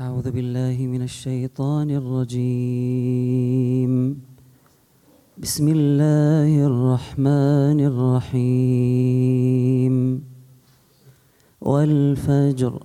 [0.00, 3.92] أعوذ بالله من الشيطان الرجيم.
[5.38, 9.94] بسم الله الرحمن الرحيم.
[11.60, 12.82] والفجر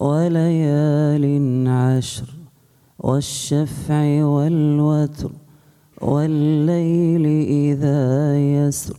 [0.00, 1.24] وليال
[1.68, 2.34] عشر
[2.98, 5.32] والشفع والوتر
[6.02, 8.96] والليل إذا يسر.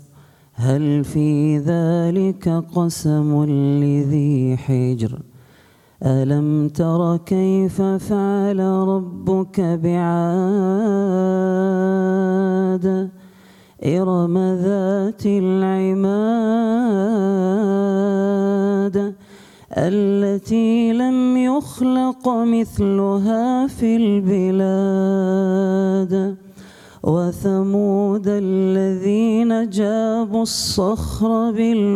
[0.54, 3.46] هل في ذلك قسم
[3.84, 5.22] لذي حجر؟
[6.04, 9.96] ألم تر كيف فعل ربك بعاد؟
[13.86, 16.26] إرم ذات العماد
[19.78, 25.66] التي لم يخلق مثلها في البلاد.
[27.06, 31.96] وثمود الذين جابوا الصخر بالواد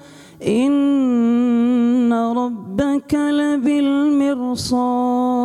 [0.47, 3.13] إن ربك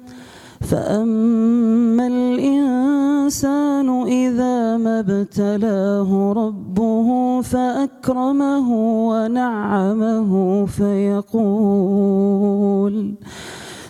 [0.60, 8.68] فأما الإنسان إذا ما ابتلاه ربه فأكرمه
[9.08, 12.28] ونعمه فيقول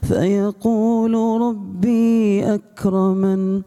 [0.08, 3.62] فيقول ربي أكرمن.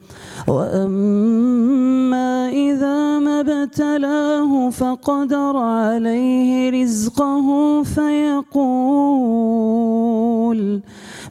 [0.47, 7.47] وأما إذا ما ابتلاه فقدر عليه رزقه
[7.83, 9.01] فيقول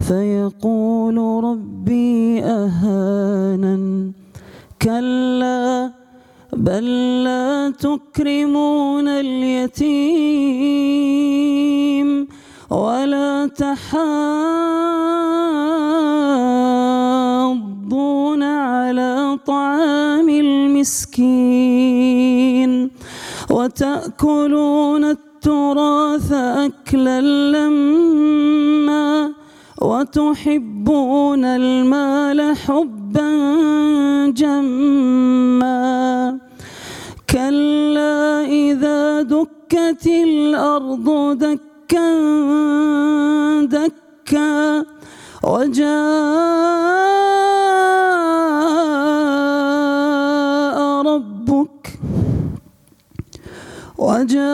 [0.01, 4.13] فيقول ربي أهانن.
[4.83, 5.91] كلا
[6.53, 6.85] بل
[7.25, 10.31] لا تكرمون اليتيم.
[12.71, 13.81] ولا تحاضون
[18.43, 21.21] على طعام المسكين
[23.51, 27.21] وتأكلون التراث أكلا
[27.51, 29.33] لما
[29.83, 33.31] وتحبون المال حبا
[34.37, 36.39] جما
[37.31, 41.70] كلا إذا دكت الأرض دكا
[43.67, 44.85] دكا
[45.45, 45.91] وجاء
[51.07, 51.99] ربك
[53.99, 54.51] وجاء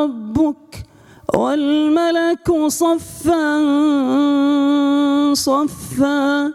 [0.00, 0.86] ربك
[1.34, 3.44] والملك صفا
[5.34, 6.52] صفا.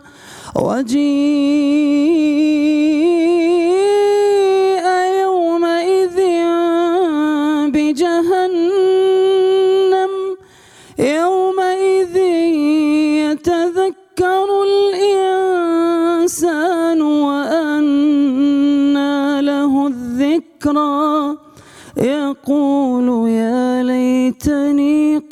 [0.56, 2.21] وجيء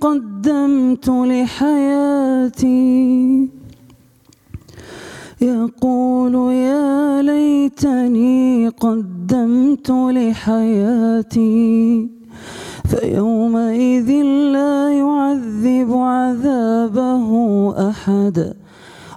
[0.01, 2.69] قدمت لحياتي.
[5.41, 11.59] يقول يا ليتني قدمت لحياتي
[12.89, 14.09] فيومئذ
[14.55, 17.29] لا يعذب عذابه
[17.89, 18.53] أحد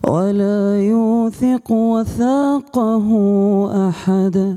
[0.09, 3.09] ولا يوثق وثاقه
[3.89, 4.57] أحد.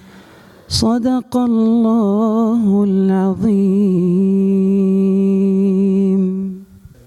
[0.70, 4.26] صدق الله العظيم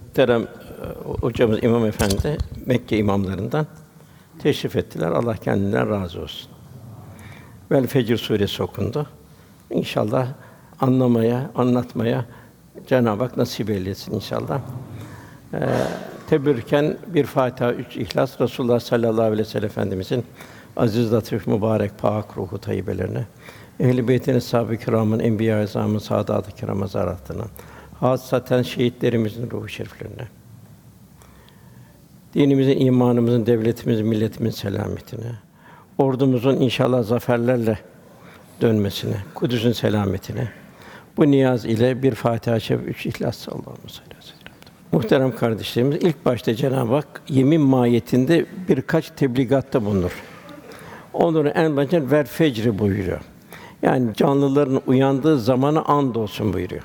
[0.08, 0.46] Muhterem e,
[1.22, 3.68] hocamız İmam Efendi Mekke imamlarından
[4.40, 5.08] teşrif ettiler.
[5.12, 6.50] Allah kendinden razı olsun.
[7.72, 9.08] Vel Fecr suresi okundu.
[9.70, 10.28] İnşallah
[10.80, 12.26] anlamaya, anlatmaya
[12.88, 14.62] Cenab-ı Hak nasip eylesin inşallah.
[15.54, 15.60] Ee,
[16.30, 20.26] tebürken bir Fatiha, üç İhlas, Resulullah sallallahu aleyhi ve sellem Efendimizin
[20.78, 23.26] aziz, latif, mübarek, pak ruhu tayyibelerine,
[23.81, 27.45] ehl-i beytin eshab-ı kiramın, enbiya-i azamın, saadat-ı kiram zaratına,
[28.01, 30.29] hasaten şehitlerimizin ruhu şeriflerine.
[32.35, 35.33] dinimizin, imanımızın, devletimizin, milletimin selametine,
[35.99, 37.79] ordumuzun inşallah zaferlerle
[38.61, 40.49] dönmesine, Kudüs'ün selametine.
[41.17, 44.55] Bu niyaz ile bir Fatiha-i üç İhlas sallallahu aleyhi ve sellem.
[44.93, 50.23] Muhterem kardeşlerimiz, ilk başta Cenab-ı Hak yemin mahiyetinde birkaç tebligatta bulunur.
[51.13, 53.21] Onları en başta ver fecri buyuruyor.
[53.85, 56.83] Yani canlıların uyandığı zamana and olsun buyuruyor.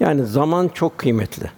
[0.00, 1.50] Yani zaman çok kıymetli.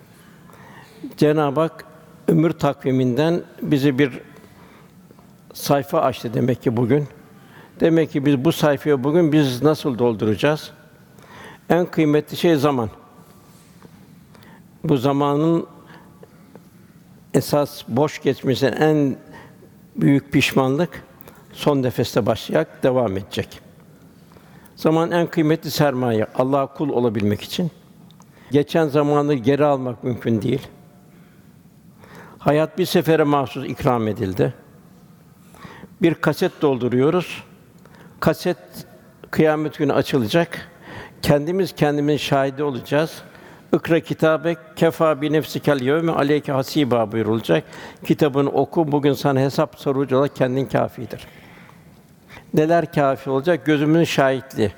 [1.16, 1.84] Cenab-ı Hak
[2.28, 4.20] ömür takviminden bize bir
[5.52, 7.08] sayfa açtı demek ki bugün.
[7.80, 10.70] Demek ki biz bu sayfayı bugün biz nasıl dolduracağız?
[11.68, 12.90] En kıymetli şey zaman.
[14.84, 15.66] Bu zamanın
[17.34, 19.16] esas boş geçmesinin en
[19.96, 21.07] büyük pişmanlık
[21.58, 23.60] son nefeste başlayarak devam edecek.
[24.76, 26.26] Zaman en kıymetli sermaye.
[26.34, 27.70] Allah'a kul olabilmek için.
[28.50, 30.68] Geçen zamanı geri almak mümkün değil.
[32.38, 34.54] Hayat bir sefere mahsus ikram edildi.
[36.02, 37.44] Bir kaset dolduruyoruz.
[38.20, 38.58] Kaset
[39.30, 40.68] kıyamet günü açılacak.
[41.22, 43.22] Kendimiz kendimizin şahidi olacağız.
[43.72, 47.64] İkra kitabek kefa bi nefsikel yevme aleyke hasiba buyurulacak.
[48.04, 48.92] Kitabını oku.
[48.92, 51.26] Bugün sana hesap sorucu olarak kendin kâfidir.
[52.54, 53.66] Neler kâfi olacak?
[53.66, 54.72] Gözümün şahitliği.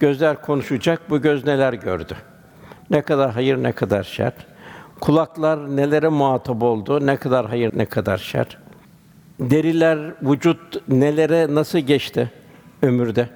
[0.00, 1.10] Gözler konuşacak.
[1.10, 2.16] Bu göz neler gördü?
[2.90, 4.32] Ne kadar hayır, ne kadar şer.
[5.00, 7.06] Kulaklar nelere muhatap oldu?
[7.06, 8.58] Ne kadar hayır, ne kadar şer.
[9.40, 12.30] Deriler, vücut nelere nasıl geçti
[12.82, 13.28] ömürde?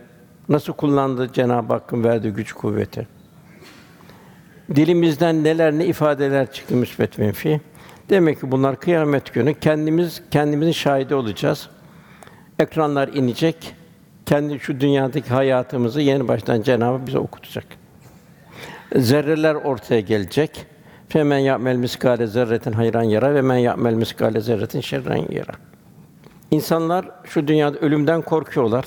[0.49, 3.09] Nasıl kullandı Cenab-ı Hakk'ın verdiği güç kuvveti?
[4.75, 7.61] Dilimizden neler ne ifadeler çıktı müsbet menfi.
[8.11, 11.69] Demek ki bunlar kıyamet günü kendimiz kendimizin şahidi olacağız.
[12.63, 13.75] Ekranlar inecek.
[14.27, 17.65] Kendi şu dünyadaki hayatımızı yeni baştan Cenab-ı bize okutacak.
[18.97, 20.67] Zerreler ortaya gelecek.
[21.09, 25.53] Femen ya'mel miskale zerretin hayran yara ve men ya'mel miskale zerretin şerren yara.
[26.51, 28.85] İnsanlar şu dünyada ölümden korkuyorlar.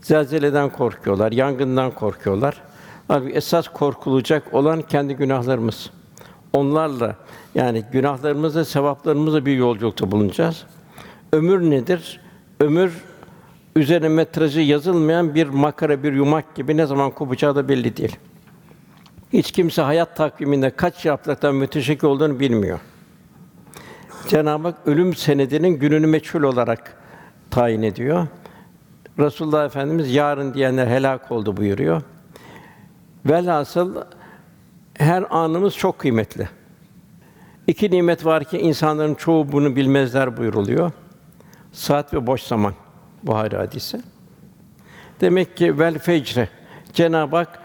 [0.00, 2.62] Zelzeleden korkuyorlar, yangından korkuyorlar.
[3.08, 5.90] Halbuki esas korkulacak olan kendi günahlarımız.
[6.52, 7.16] Onlarla
[7.54, 10.64] yani günahlarımızla, sevaplarımızla bir yolculukta bulunacağız.
[11.32, 12.23] Ömür nedir?
[12.60, 13.04] Ömür
[13.76, 18.16] üzerine metrajı yazılmayan bir makara, bir yumak gibi ne zaman kopacağı da belli değil.
[19.32, 22.80] Hiç kimse hayat takviminde kaç yapraktan müteşekkir olduğunu bilmiyor.
[24.28, 26.96] Cenab-ı Hak ölüm senedinin gününü meçhul olarak
[27.50, 28.26] tayin ediyor.
[29.18, 32.02] Resulullah Efendimiz yarın diyenler helak oldu buyuruyor.
[33.26, 33.96] Velhasıl
[34.94, 36.48] her anımız çok kıymetli.
[37.66, 40.92] İki nimet var ki insanların çoğu bunu bilmezler buyuruluyor.
[41.74, 42.74] Saat ve boş zaman.
[43.22, 44.00] Buhari hadisi.
[45.20, 46.48] Demek ki vel fecre
[46.92, 47.58] Cenab-ı Hak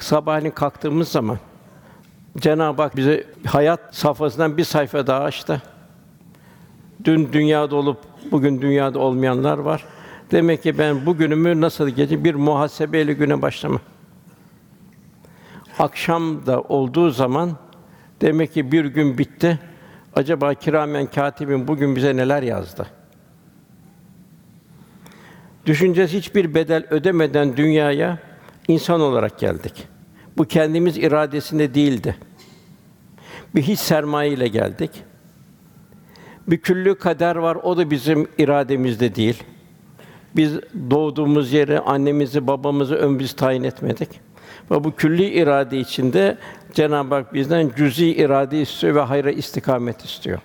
[0.00, 1.38] sabahleyin kalktığımız zaman
[2.38, 5.62] Cenab-ı Hak bize hayat safhasından bir sayfa daha açtı.
[7.04, 7.98] Dün dünyada olup
[8.30, 9.84] bugün dünyada olmayanlar var.
[10.30, 13.80] Demek ki ben bu günümü nasıl gece bir muhasebeyle güne başlama.
[15.78, 17.56] Akşam da olduğu zaman
[18.20, 19.58] demek ki bir gün bitti.
[20.14, 22.86] Acaba kiramen katibin bugün bize neler yazdı?
[25.66, 28.18] Düşüneceğiz hiçbir bedel ödemeden dünyaya
[28.68, 29.88] insan olarak geldik.
[30.36, 32.16] Bu kendimiz iradesinde değildi.
[33.54, 34.90] Bir hiç sermaye ile geldik.
[36.46, 39.42] Bir küllü kader var, o da bizim irademizde değil.
[40.36, 40.54] Biz
[40.90, 44.08] doğduğumuz yeri, annemizi, babamızı biz tayin etmedik.
[44.70, 46.38] Ve bu külli irade içinde
[46.72, 50.38] Cenab-ı Hak bizden cüz'i irade istiyor ve hayra istikamet istiyor.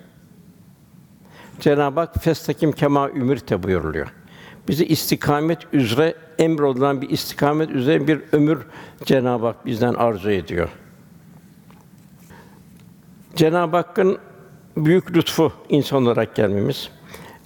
[1.60, 4.21] Cenab-ı Hak festakim kema ümirte buyuruluyor.
[4.68, 8.58] Bizi istikamet üzere emrolunan bir istikamet üzere bir ömür
[9.04, 10.68] Cenab-ı Hak bizden arzu ediyor.
[13.36, 14.18] Cenab-ı Hakk'ın
[14.76, 16.90] büyük lütfu insan olarak gelmemiz.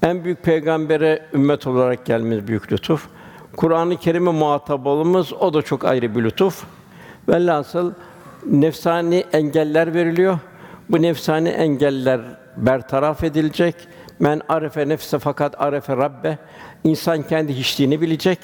[0.02, 3.08] En büyük peygambere ümmet olarak gelmemiz büyük lütuf.
[3.56, 6.64] Kur'an-ı Kerim'e muhatap olmamız o da çok ayrı bir lütuf.
[7.28, 7.92] Velhasıl
[8.46, 10.38] nefsani engeller veriliyor.
[10.90, 12.20] Bu nefsani engeller
[12.56, 13.74] bertaraf edilecek.
[14.20, 16.38] Men arefe nefse fakat arefe rabbe.
[16.84, 18.38] İnsan kendi hiçliğini bilecek.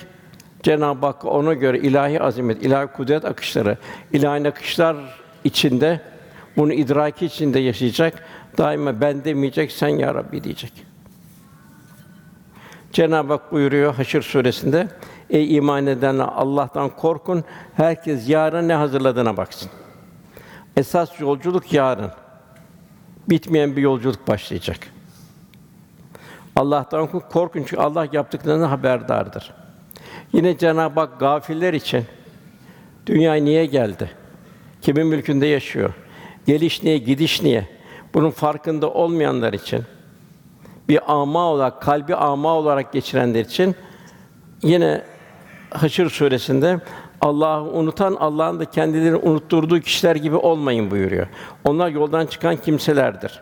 [0.62, 3.78] Cenab-ı Hak ona göre ilahi azamet, ilahi kudret akışları,
[4.12, 4.96] ilahi akışlar
[5.44, 6.00] içinde
[6.56, 8.24] bunu idraki içinde yaşayacak.
[8.58, 10.72] Daima ben demeyecek, sen ya Rabbi diyecek.
[12.92, 14.88] Cenab-ı Hak buyuruyor Haşr suresinde:
[15.30, 17.44] Ey iman edenler Allah'tan korkun.
[17.74, 19.70] Herkes yarın ne hazırladığına baksın.
[20.76, 22.10] Esas yolculuk yarın.
[23.28, 24.78] Bitmeyen bir yolculuk başlayacak.
[26.56, 29.52] Allah'tan korkun çünkü Allah yaptıklarından haberdardır.
[30.32, 32.04] Yine Cenab-ı Hak gafiller için
[33.06, 34.10] dünya niye geldi?
[34.80, 35.94] Kimin mülkünde yaşıyor?
[36.46, 37.68] Geliş niye, gidiş niye?
[38.14, 39.82] Bunun farkında olmayanlar için,
[40.88, 43.74] bir ama olarak, kalbi ama olarak geçirenler için
[44.62, 45.02] yine
[45.70, 46.80] Haşr suresinde
[47.20, 51.26] Allah'ı unutan Allah'ın da kendilerini unutturduğu kişiler gibi olmayın buyuruyor.
[51.64, 53.40] Onlar yoldan çıkan kimselerdir.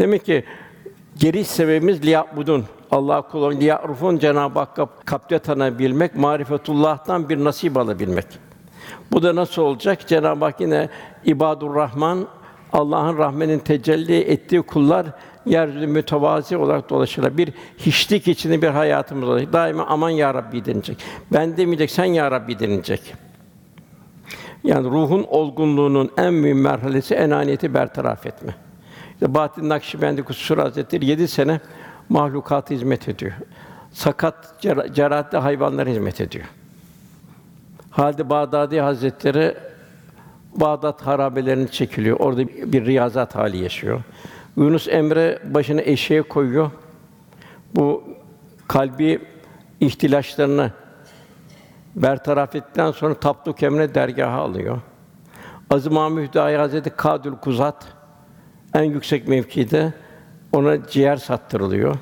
[0.00, 0.44] Demek ki
[1.18, 2.64] geliş sebebimiz liyabudun.
[2.90, 8.26] Allah kulun liyarufun Cenab-ı Hakk'a kapte tanıyabilmek, marifetullah'tan bir nasip alabilmek.
[9.12, 10.08] Bu da nasıl olacak?
[10.08, 10.88] Cenab-ı Hak yine
[11.24, 12.26] ibadur Rahman
[12.72, 15.06] Allah'ın rahmetinin tecelli ettiği kullar
[15.46, 17.38] yeryüzünde mütevazi olarak dolaşırlar.
[17.38, 19.52] Bir hiçlik içinde bir hayatımız olacak.
[19.52, 20.98] Daima aman ya Rabbi denilecek.
[21.32, 23.14] Ben demeyecek, sen ya Rabbi denilecek.
[24.64, 28.54] Yani ruhun olgunluğunun en mühim merhalesi enaniyeti bertaraf etme.
[29.20, 31.60] İşte Bahattin Nakşibendi Kusur Hazretleri yedi sene
[32.08, 33.32] mahlukat hizmet ediyor.
[33.92, 36.44] Sakat, cer- cerahatli hayvanlara hizmet ediyor.
[37.90, 39.56] Halid Bağdadi Hazretleri
[40.56, 42.20] Bağdat harabelerini çekiliyor.
[42.20, 44.00] Orada bir riyazat hali yaşıyor.
[44.56, 46.70] Yunus Emre başını eşeğe koyuyor.
[47.74, 48.04] Bu
[48.68, 49.22] kalbi
[49.80, 50.72] ihtilaçlarını
[51.96, 54.78] bertaraf ettikten sonra Tapduk Emre dergaha alıyor.
[55.70, 57.99] Aziz Mahmud Hazreti Kadül Kuzat
[58.74, 59.92] en yüksek mevkide
[60.52, 61.96] ona ciğer sattırılıyor.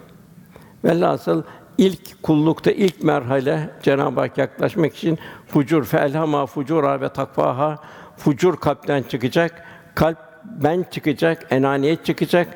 [0.85, 1.43] Velhasıl
[1.79, 7.79] ilk kullukta ilk merhale Cenab-ı Hak yaklaşmak için fucur felhama fucura ve takvaha
[8.17, 9.65] fucur kalpten çıkacak.
[9.95, 12.49] Kalp ben çıkacak, enaniyet çıkacak.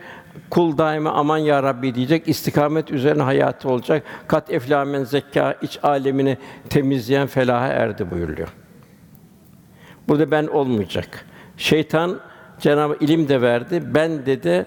[0.51, 2.29] Kul daima aman ya Rabbi diyecek.
[2.29, 4.03] istikamet üzerine hayatı olacak.
[4.29, 6.39] Kat eflamen zekka iç alemini
[6.71, 8.49] temizleyen felaha erdi buyuruyor.
[10.09, 11.27] Burada ben olmayacak.
[11.57, 12.21] Şeytan
[12.63, 13.83] Cenab-ı ilim de verdi.
[13.95, 14.67] Ben dedi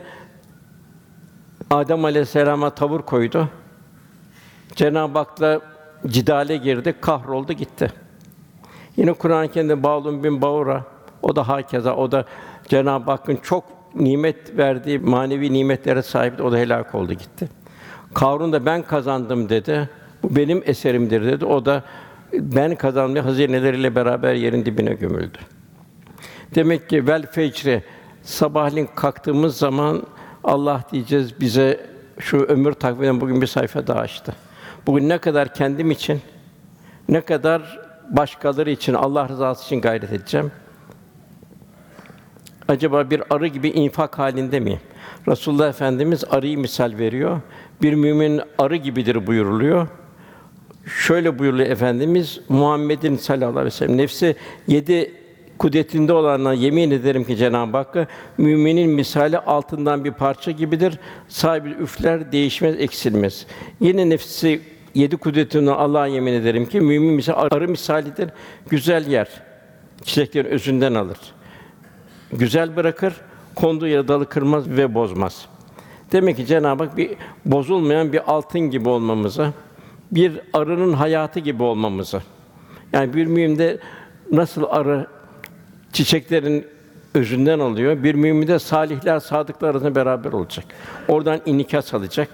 [1.70, 3.50] Adem Aleyhisselam'a tavır koydu.
[4.75, 5.62] Cenab-ı Hak'la
[6.08, 7.92] cidale girdi, kahroldu gitti.
[8.98, 10.84] Yine Kur'an-ı Kerim'de Bağlum bin Bağura
[11.22, 12.25] o da hakeza o da
[12.68, 13.64] Cenab-ı Hakk'ın çok
[13.96, 16.44] nimet verdiği manevi nimetlere sahipti.
[16.44, 17.50] O da helak oldu gitti.
[18.14, 19.90] Karun da ben kazandım dedi.
[20.24, 21.46] Bu benim eserimdir dedi.
[21.46, 21.84] O da
[22.34, 25.38] ben kazandım hazineleriyle beraber yerin dibine gömüldü.
[26.56, 27.84] Demek ki vel fecri
[28.24, 30.04] sabahleyin kalktığımız zaman
[30.44, 31.88] Allah diyeceğiz bize
[32.20, 34.36] şu ömür takviminden bugün bir sayfa daha açtı.
[34.88, 36.22] Bugün ne kadar kendim için,
[37.10, 40.52] ne kadar başkaları için, Allah rızası için gayret edeceğim.
[42.68, 44.80] Acaba bir arı gibi infak halinde miyim?
[45.28, 47.42] Resulullah Efendimiz arıyı misal veriyor.
[47.82, 49.88] Bir mümin arı gibidir buyuruluyor.
[50.86, 54.36] Şöyle buyuruyor Efendimiz Muhammed'in sallallahu aleyhi ve sellem nefsi
[54.68, 55.25] yedi
[55.58, 58.08] kudretinde olanına yemin ederim ki Cenab-ı Hakk'a
[58.38, 61.00] müminin misali altından bir parça gibidir.
[61.28, 63.46] Sahibi üfler değişmez, eksilmez.
[63.80, 64.62] Yine nefsi
[64.96, 68.30] yedi kudretine Allah'a yemin ederim ki mümin misali arı misalidir.
[68.70, 69.28] Güzel yer.
[70.04, 71.18] Çiçeklerin özünden alır.
[72.32, 73.14] Güzel bırakır,
[73.56, 75.46] konduğu yere dalı kırmaz ve bozmaz.
[76.12, 77.12] Demek ki Cenab-ı Hak bir
[77.46, 79.54] bozulmayan bir altın gibi olmamızı,
[80.12, 82.22] bir arının hayatı gibi olmamızı.
[82.94, 83.80] Yani bir mühimde
[84.32, 85.08] nasıl arı
[85.96, 86.68] çiçeklerin
[87.14, 90.66] özünden alıyor, bir mümin de salihler, sadıklar arasında beraber olacak.
[91.08, 92.30] Oradan inikas alacak.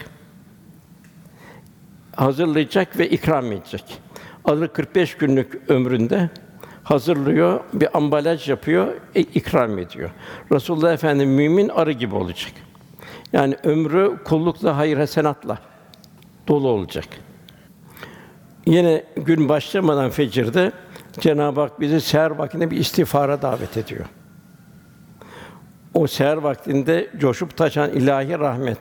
[2.15, 3.83] Hazırlayacak ve ikram edecek.
[4.45, 6.29] Alır 45 günlük ömründe
[6.83, 10.09] hazırlıyor, bir ambalaj yapıyor, e, ikram ediyor.
[10.51, 12.51] Resulullah Efendimiz mümin arı gibi olacak.
[13.33, 15.57] Yani ömrü kullukla, hayır hasenatla
[16.47, 17.07] dolu olacak.
[18.65, 20.71] Yine gün başlamadan fecirde
[21.19, 24.05] Cenab-ı Hak bizi seher vaktinde bir istiğfara davet ediyor.
[25.93, 28.79] O seher vaktinde coşup taşan ilahi rahmet,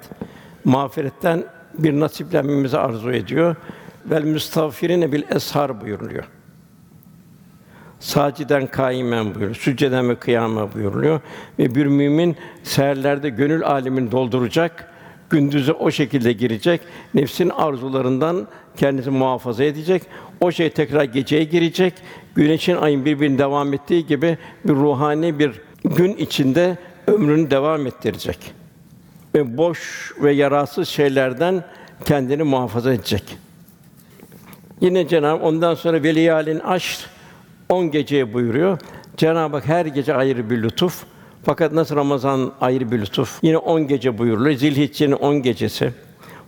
[0.65, 1.45] mağfiretten
[1.79, 3.57] bir nasiplenmemizi arzu ediyor.
[4.07, 6.25] Vel müstağfirine bil eshar buyuruluyor.
[8.01, 9.55] Saciden kaimen buyuruyor.
[9.55, 11.21] Sücceden ve kıyama buyuruluyor.
[11.59, 14.91] Ve bir mümin seherlerde gönül alemini dolduracak,
[15.31, 16.81] gündüze o şekilde girecek,
[17.15, 18.47] nefsin arzularından
[18.77, 20.03] kendisini muhafaza edecek.
[20.41, 21.95] O şey tekrar geceye girecek.
[22.35, 28.39] Güneşin ayın birbirini devam ettiği gibi bir ruhani bir gün içinde ömrünü devam ettirecek.
[29.35, 31.65] Ve boş ve yararsız şeylerden
[32.05, 33.23] kendini muhafaza edecek.
[34.81, 37.07] Yine Cenab-ı ondan sonra veliyalin aşr
[37.69, 38.79] 10 geceye buyuruyor.
[39.17, 41.05] Cenab-ı Hak her gece ayrı bir lütuf.
[41.45, 43.39] Fakat nasıl Ramazan ayrı bir lütuf.
[43.43, 44.57] Yine 10 gece buyuruluyor.
[44.57, 45.93] Zilhicce'nin 10 gecesi,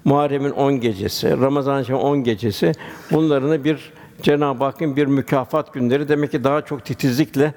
[0.04, 2.72] Muharrem'in 10 gecesi, Ramazan-ı 10 gecesi
[3.12, 7.54] bunların bir Cenab-ı Hakk'ın bir mükafat günleri demek ki daha çok titizlikle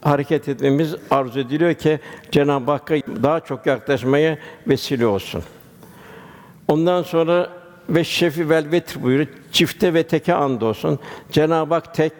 [0.00, 5.42] hareket etmemiz arzu ediliyor ki Cenab-ı Hakk'a daha çok yaklaşmaya vesile olsun.
[6.68, 7.50] Ondan sonra
[7.88, 9.28] ve şefi vel vetr buyuruyor.
[9.52, 10.98] Çifte ve teke and olsun.
[11.32, 12.12] Cenab-ı Hak tek,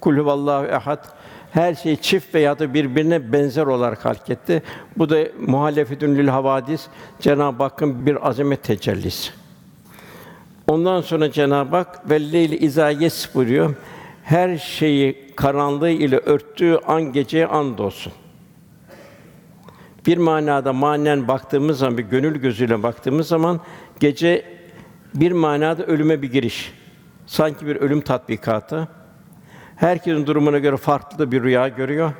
[0.00, 1.04] kul huvallahu ehad.
[1.52, 4.62] her şeyi çift veya da birbirine benzer olarak halketti.
[4.96, 6.86] Bu da muhalefetün lil havadis
[7.20, 9.39] Cenab-ı Hakk'ın bir azamet tecellisi.
[10.68, 13.74] Ondan sonra Cenab-ı Hak velleyli izâ yes buyuruyor.
[14.22, 18.12] Her şeyi karanlığı ile örttüğü an geceye andolsun.
[20.06, 23.60] Bir manada manen baktığımız zaman, bir gönül gözüyle baktığımız zaman
[24.00, 24.44] gece
[25.14, 26.72] bir manada ölüme bir giriş.
[27.26, 28.88] Sanki bir ölüm tatbikatı.
[29.76, 32.12] Herkesin durumuna göre farklı bir rüya görüyor.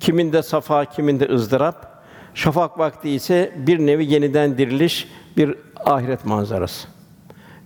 [0.00, 2.04] Kiminde safa, kiminde ızdırap.
[2.34, 6.88] Şafak vakti ise bir nevi yeniden diriliş, bir ahiret manzarası.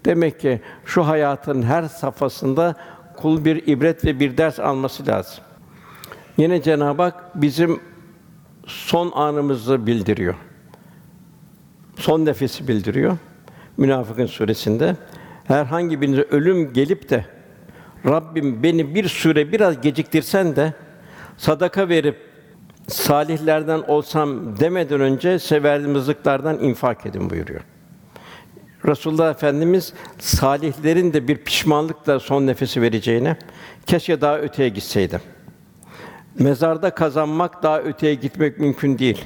[0.05, 2.75] Demek ki şu hayatın her safhasında
[3.17, 5.45] kul bir ibret ve bir ders alması lazım.
[6.37, 7.81] Yine Cenab-ı Hak bizim
[8.67, 10.35] son anımızı bildiriyor.
[11.97, 13.17] Son nefesi bildiriyor.
[13.77, 14.97] Münafıkın suresinde
[15.45, 17.25] herhangi birinize ölüm gelip de
[18.07, 20.73] Rabbim beni bir süre biraz geciktirsen de
[21.37, 22.34] sadaka verip
[22.89, 27.61] salihlerden olsam demeden önce severdiğim rızıklardan infak edin buyuruyor.
[28.87, 33.37] Resulullah Efendimiz salihlerin de bir pişmanlıkla son nefesi vereceğine
[33.87, 35.21] keşke daha öteye gitseydim.
[36.39, 39.25] Mezarda kazanmak daha öteye gitmek mümkün değil.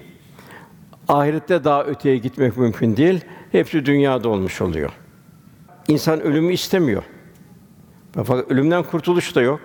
[1.09, 3.21] Ahirette daha öteye gitmek mümkün değil.
[3.53, 4.93] Hepsi dünyada olmuş oluyor.
[5.89, 7.03] İnsan ölümü istemiyor.
[8.15, 9.61] Fakat ölümden kurtuluş da yok.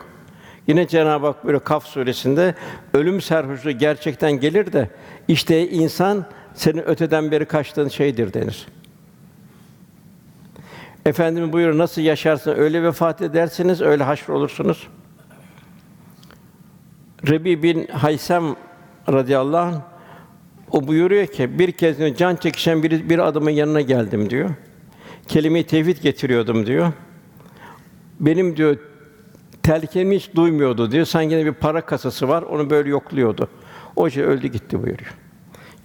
[0.67, 2.55] Yine Cenab-ı Hak böyle Kaf suresinde
[2.93, 4.89] ölüm serhoşluğu gerçekten gelir de
[5.27, 8.67] işte insan senin öteden beri kaçtığın şeydir denir.
[11.05, 14.88] Efendimiz buyuruyor nasıl yaşarsın öyle vefat edersiniz öyle haşr olursunuz.
[17.27, 18.43] Rebi bin Haysem
[19.10, 19.82] radıyallahu anh
[20.72, 24.50] o buyuruyor ki bir kez can çekişen bir, bir adamın yanına geldim diyor.
[25.27, 26.91] Kelime-i tevhid getiriyordum diyor.
[28.20, 28.77] Benim diyor
[29.63, 31.05] telkinimi hiç duymuyordu diyor.
[31.05, 33.48] Sanki bir para kasası var, onu böyle yokluyordu.
[33.96, 35.13] O şey öldü gitti buyuruyor.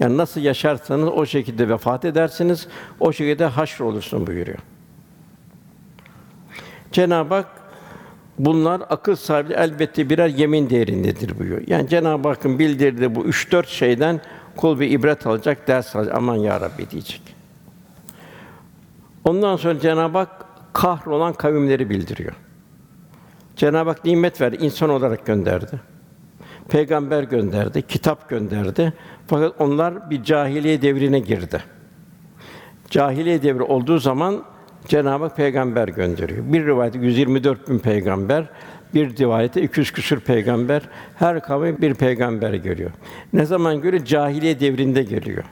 [0.01, 2.69] Yani nasıl yaşarsanız o şekilde vefat edersiniz,
[3.01, 4.59] o şekilde haşr olursun buyuruyor.
[6.93, 7.47] Cenab-ı Hak
[8.39, 11.63] bunlar akıl sahibi elbette birer yemin değerindedir buyuruyor.
[11.67, 14.21] Yani Cenab-ı Hakk'ın bildirdiği bu üç dört şeyden
[14.57, 16.15] kul bir ibret alacak, ders alacak.
[16.15, 17.23] Aman ya Rabbi diyecek.
[19.25, 22.33] Ondan sonra Cenab-ı Hak kahrolan kavimleri bildiriyor.
[23.59, 25.81] Cenab-ı Hak nimet verdi, insan olarak gönderdi.
[26.69, 28.93] Peygamber gönderdi, kitap gönderdi.
[29.27, 31.63] Fakat onlar bir cahiliye devrine girdi.
[32.91, 34.45] Cahiliye devri olduğu zaman
[34.89, 36.53] Cenab-ı Hak peygamber gönderiyor.
[36.53, 38.45] Bir rivayette 124 bin peygamber,
[38.95, 40.83] bir rivayette 200 küsur peygamber,
[41.15, 42.91] her kavim bir peygamber geliyor.
[43.33, 45.45] Ne zaman göre cahiliye devrinde geliyor.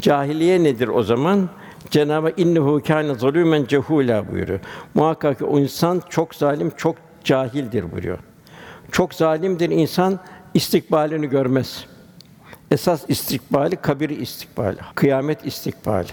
[0.00, 1.48] Cahiliye nedir o zaman?
[1.90, 4.60] Cenab-ı Hak innehu kâne zalûmen cehûlâ buyuruyor.
[4.94, 8.18] Muhakkak ki o insan çok zalim, çok cahildir buyuruyor.
[8.92, 10.20] Çok zalimdir insan
[10.54, 11.84] istikbalini görmez.
[12.70, 16.12] Esas istikbali kabir istikbali, kıyamet istikbali.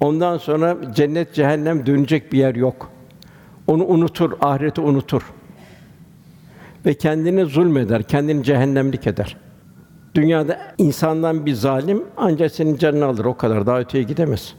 [0.00, 2.90] Ondan sonra cennet cehennem dönecek bir yer yok.
[3.66, 5.22] Onu unutur, ahireti unutur.
[6.86, 9.36] Ve kendini zulmeder, kendini cehennemlik eder.
[10.14, 14.54] Dünyada insandan bir zalim ancak senin canını alır o kadar daha öteye gidemez.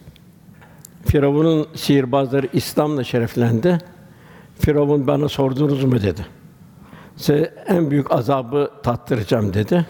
[1.06, 3.78] Firavun'un sihirbazları İslam'la şereflendi.
[4.66, 6.26] Firavun bana sordunuz mu dedi.
[7.16, 9.86] Size en büyük azabı tattıracağım dedi.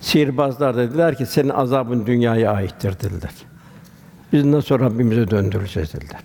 [0.00, 3.32] Sihirbazlar dediler ki senin azabın dünyaya aittir dediler.
[4.32, 6.22] Biz nasıl Rabbimize döndüreceğiz dediler.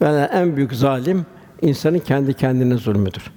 [0.00, 1.26] Yani en büyük zalim
[1.62, 3.30] insanın kendi kendine zulmüdür.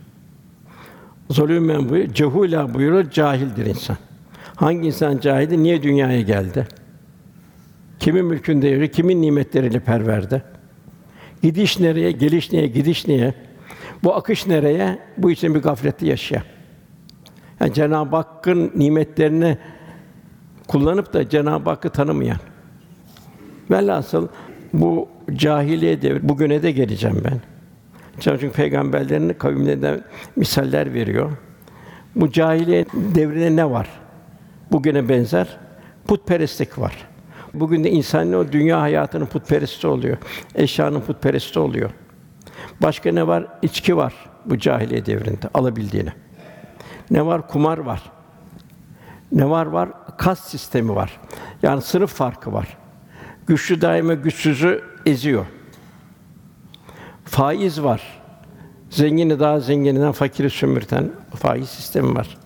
[1.30, 3.98] Zulümen bu cehula buyuruyor, cahildir insan.
[4.56, 5.64] Hangi insan cahildi?
[5.64, 6.68] Niye dünyaya geldi?
[8.00, 8.88] Kimin mülkünde yaşıyor?
[8.88, 10.42] Kimin nimetleriyle perverde?
[11.44, 12.12] Gidiş nereye?
[12.12, 12.68] Geliş neye?
[12.68, 13.34] Gidiş neye?
[14.04, 15.00] Bu akış nereye?
[15.18, 16.44] Bu için bir gaflette yaşa.
[17.60, 19.58] Yani Cenab-ı Hakk'ın nimetlerini
[20.68, 22.38] kullanıp da Cenab-ı Hakk'ı tanımayan.
[23.72, 24.28] Velhasıl
[24.74, 27.42] bu cahiliye devri bugüne de geleceğim ben.
[28.20, 30.02] Çünkü peygamberlerin kavimlerinden
[30.36, 31.32] misaller veriyor.
[32.16, 33.90] Bu cahiliye devrine ne var?
[34.72, 35.58] Bugüne benzer
[36.08, 37.13] putperestlik var.
[37.54, 40.18] Bugün de insan o dünya hayatının putperesti oluyor.
[40.56, 41.92] Eşyanın putperesti oluyor.
[42.82, 43.48] Başka ne var?
[43.62, 44.14] İçki var
[44.46, 46.10] bu cahiliye devrinde alabildiğini.
[47.12, 47.48] Ne var?
[47.48, 48.02] Kumar var.
[49.32, 49.66] Ne var?
[49.66, 51.20] Var kas sistemi var.
[51.64, 52.78] Yani sınıf farkı var.
[53.48, 55.46] Güçlü daima güçsüzü eziyor.
[57.26, 58.02] Faiz var.
[58.90, 62.38] Zengini daha zengininden fakiri sömürten faiz sistemi var.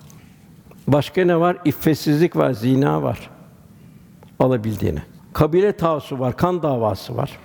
[0.87, 1.57] Başka ne var?
[1.65, 3.29] İffetsizlik var, zina var.
[4.39, 4.99] Alabildiğini.
[5.33, 7.37] Kabile tavsu var, kan davası var.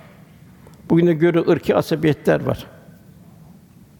[0.89, 2.67] Bugün de göre ırki asabiyetler var.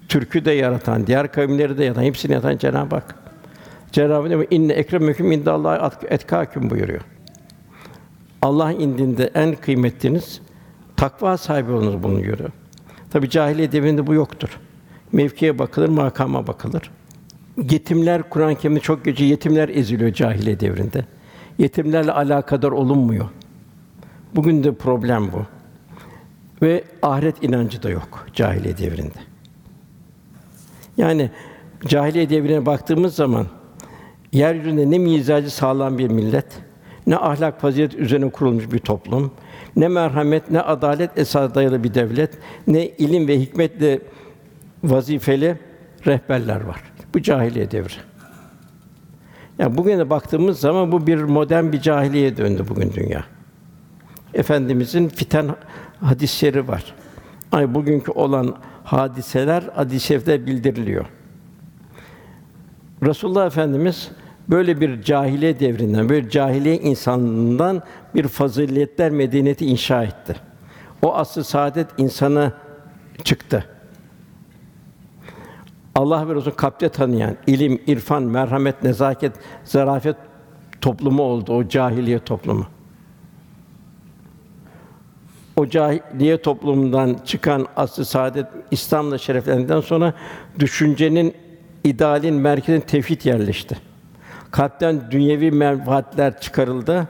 [0.10, 3.15] Türk'ü de yaratan, diğer kavimleri de yaratan, hepsini yaratan Cenab-ı Hak.
[3.91, 7.01] Cenab-ı Hak inne ekremeküm indallahi etkâküm buyuruyor.
[8.41, 10.41] Allah indinde en kıymetliniz
[10.97, 12.49] takva sahibi olunuz bunu görüyor.
[13.12, 14.60] Tabi cahiliye devrinde bu yoktur.
[15.12, 16.91] Mevkiye bakılır, makama bakılır.
[17.58, 21.06] Yetimler Kur'an-ı Kerim'de çok gece yetimler eziliyor cahiliye devrinde.
[21.58, 23.26] Yetimlerle alakadar olunmuyor.
[24.36, 25.46] Bugün de problem bu.
[26.62, 29.20] Ve ahiret inancı da yok cahiliye devrinde.
[30.98, 31.30] Yani
[31.88, 33.48] cahiliye devrine baktığımız zaman
[34.32, 36.46] yeryüzünde ne mizacı sağlam bir millet,
[37.08, 39.32] ne ahlak fazilet üzerine kurulmuş bir toplum,
[39.76, 42.38] ne merhamet, ne adalet esas dayalı bir devlet,
[42.68, 44.00] ne ilim ve hikmetle
[44.84, 45.58] vazifeli
[46.06, 46.84] rehberler var.
[47.13, 47.94] Bu cahiliye devri.
[49.60, 53.26] Yani bugüne baktığımız zaman bu bir modern bir cahiliye döndü bugün dünya.
[54.34, 55.56] Efendimizin fiten
[56.02, 56.94] hadisleri var.
[57.52, 61.06] Ay bugünkü olan hadiseler hadis-i bildiriliyor.
[63.04, 64.12] Resulullah Efendimiz
[64.50, 67.82] böyle bir cahiliye devrinden, böyle cahiliye insanından
[68.16, 70.36] bir faziletler medeniyeti inşa etti.
[71.02, 72.54] O asıl saadet insanı
[73.24, 73.73] çıktı.
[75.95, 80.15] Allah ve Resul kalpte tanıyan, ilim, irfan, merhamet, nezaket, zarafet
[80.82, 82.65] toplumu oldu o cahiliye toplumu.
[85.56, 90.13] O cahiliye toplumundan çıkan asıl saadet İslam'la şereflendikten sonra
[90.60, 91.34] düşüncenin
[91.84, 93.77] idealin merkezine tevhid yerleşti.
[94.51, 97.08] Kalpten dünyevi menfaatler çıkarıldı.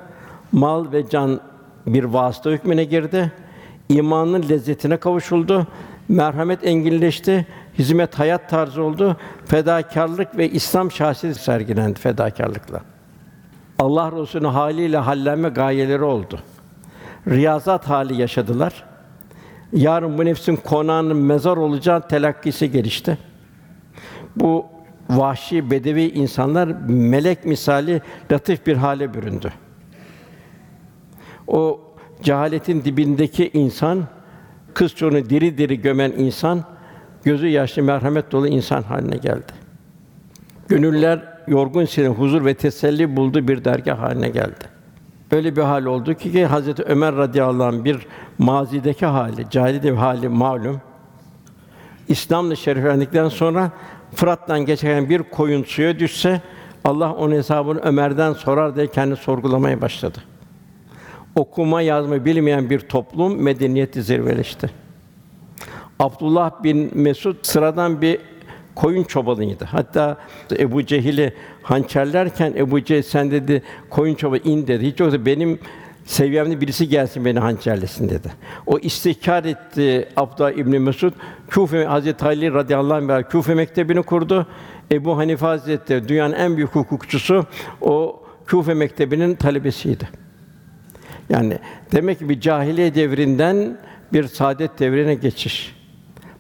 [0.52, 1.40] Mal ve can
[1.88, 3.32] bir vasıta hükmüne girdi.
[3.90, 5.68] İmanın lezzetine kavuşuldu.
[6.10, 7.48] Merhamet enginleşti.
[7.80, 9.18] Hizmet hayat tarzı oldu.
[9.46, 12.82] Fedakarlık ve İslam şahsiyeti sergilendi fedakarlıkla.
[13.80, 16.40] Allah Resulü'nün haliyle hallenme gayeleri oldu.
[17.28, 18.84] Riyazat hali yaşadılar.
[19.74, 23.18] Yarın bu nefsin konağının mezar olacağı telakkisi gelişti.
[24.36, 24.66] Bu
[25.10, 29.54] vahşi bedevi insanlar melek misali latif bir hale büründü.
[31.48, 31.82] O
[32.22, 34.04] cehaletin dibindeki insan,
[34.74, 36.64] kız çocuğunu diri diri gömen insan,
[37.24, 39.52] gözü yaşlı merhamet dolu insan haline geldi.
[40.68, 44.74] Gönüller yorgun sine huzur ve teselli buldu bir dergah haline geldi.
[45.32, 48.08] Öyle bir hal oldu ki, ki Hazreti Ömer radıyallahu anh bir
[48.38, 50.82] mazideki hali, cahiliye hali malum.
[52.08, 53.72] İslam'la şereflendikten sonra
[54.16, 56.42] Fırat'tan geçen bir koyun suya düşse
[56.84, 60.18] Allah onun hesabını Ömer'den sorar diye kendi sorgulamaya başladı.
[61.36, 64.83] Okuma yazma bilmeyen bir toplum medeniyeti zirveleşti.
[66.00, 68.20] Abdullah bin Mesud sıradan bir
[68.76, 69.66] koyun çobanıydı.
[69.66, 70.18] Hatta
[70.60, 74.88] Ebu Cehil'i hançerlerken Ebu Cehil sen dedi koyun çobanı in dedi.
[74.88, 75.60] Hiç yoksa benim
[76.06, 78.34] seviyemde birisi gelsin beni hançerlesin dedi.
[78.66, 81.14] O istihkar etti Abdullah İbn Mesud.
[81.50, 84.48] Küfe Hazreti Ali radıyallahu anh Küfe mektebini kurdu.
[84.92, 87.46] Ebu Hanife Hazretleri dünyanın en büyük hukukçusu
[87.82, 90.10] o Küfe mektebinin talebesiydi.
[91.30, 91.60] Yani
[91.92, 93.78] demek ki bir cahiliye devrinden
[94.14, 95.83] bir saadet devrine geçiş.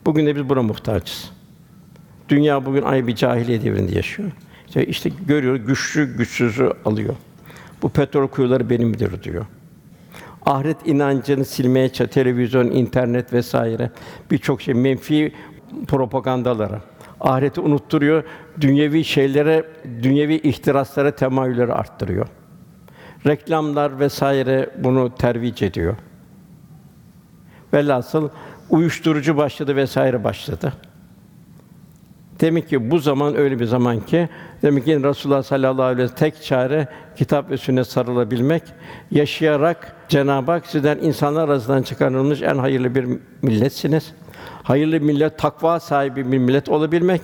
[0.06, 1.32] Bugün de biz buna muhtaçız.
[2.30, 4.32] Dünya bugün ay bir cahiliye devrinde yaşıyor.
[4.68, 7.16] İşte, işte görüyor güçlü güçsüzü alıyor.
[7.82, 9.46] Bu petrol kuyuları benimdir diyor.
[10.46, 12.10] Ahiret inancını silmeye çalışıyor.
[12.10, 13.92] Televizyon, internet vesaire
[14.32, 15.34] birçok şey menfi
[15.88, 16.82] propagandalara.
[17.20, 18.24] Ahireti unutturuyor.
[18.62, 19.66] Dünyevi şeylere,
[20.04, 22.28] dünyevi ihtiraslara temayülleri arttırıyor.
[23.28, 25.96] Reklamlar vesaire bunu tervic ediyor.
[27.74, 28.30] Velhasıl
[28.74, 30.74] uyuşturucu başladı vesaire başladı.
[32.40, 34.30] Demek ki bu zaman öyle bir zaman ki
[34.62, 38.64] demek ki Resulullah sallallahu aleyhi ve sellem tek çare kitap ve sünnet sarılabilmek,
[39.12, 43.08] yaşayarak Cenab-ı Hak sizden insanlar arasından çıkarılmış en hayırlı bir
[43.42, 44.14] milletsiniz.
[44.64, 47.22] Hayırlı millet takva sahibi bir millet olabilmek,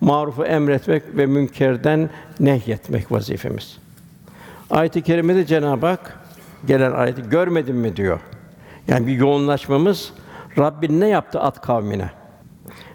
[0.00, 2.10] marufu emretmek ve münkerden
[2.40, 3.78] nehyetmek vazifemiz.
[4.70, 6.18] Ayet-i kerimede Cenab-ı Hak
[6.66, 8.20] gelen ayeti görmedin mi diyor.
[8.88, 10.12] Yani bir yoğunlaşmamız
[10.58, 12.10] Rabbin ne yaptı at kavmine?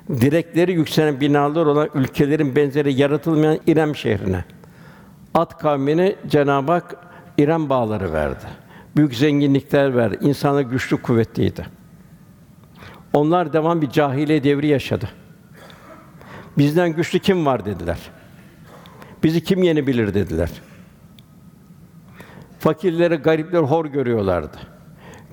[0.10, 4.46] Direkleri yükselen binalar olan ülkelerin benzeri yaratılmayan İrem şehrine.
[5.34, 6.96] At kavmine Cenab-ı Hak
[7.38, 8.46] İrem bağları verdi.
[8.96, 10.17] Büyük zenginlikler verdi.
[10.22, 11.65] İnsanlar güçlü, kuvvetliydi.
[13.13, 15.10] Onlar devam bir cahiliye devri yaşadı.
[16.58, 17.98] Bizden güçlü kim var dediler.
[19.24, 20.50] Bizi kim yenebilir dediler.
[22.60, 24.58] Fakirleri, garipleri hor görüyorlardı.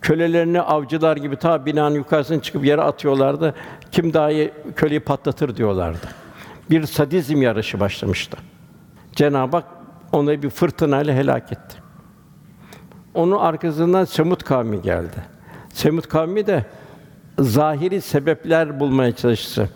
[0.04, 3.54] Kölelerini avcılar gibi ta binanın yukarısına çıkıp yere atıyorlardı.
[3.92, 6.06] Kim daha iyi köleyi patlatır diyorlardı.
[6.70, 8.36] Bir sadizm yarışı başlamıştı.
[9.12, 9.64] Cenab-ı Hak
[10.12, 11.76] onları bir fırtınayla helak etti.
[13.14, 15.16] Onun arkasından Semut kavmi geldi.
[15.68, 16.64] Semut kavmi de
[17.38, 19.70] zahiri sebepler bulmaya çalıştı.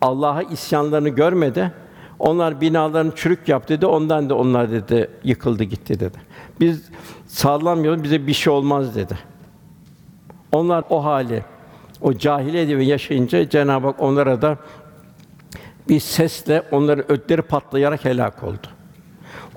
[0.00, 1.72] Allah'a isyanlarını görmedi.
[2.18, 3.86] Onlar binalarını çürük yaptı dedi.
[3.86, 6.18] Ondan da onlar dedi yıkıldı gitti dedi.
[6.60, 6.82] Biz
[7.26, 9.18] sağlamıyoruz bize bir şey olmaz dedi.
[10.54, 11.42] Onlar o hali,
[12.00, 14.58] o cahiliye devri yaşayınca Cenab-ı Hak onlara da
[15.88, 18.66] bir sesle onların ötleri patlayarak helak oldu.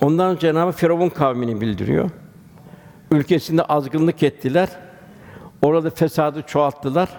[0.02, 2.10] Ondan Cenab-ı Hak Firavun kavmini bildiriyor.
[3.12, 4.70] Ülkesinde azgınlık ettiler.
[5.62, 7.10] Orada fesadı çoğalttılar.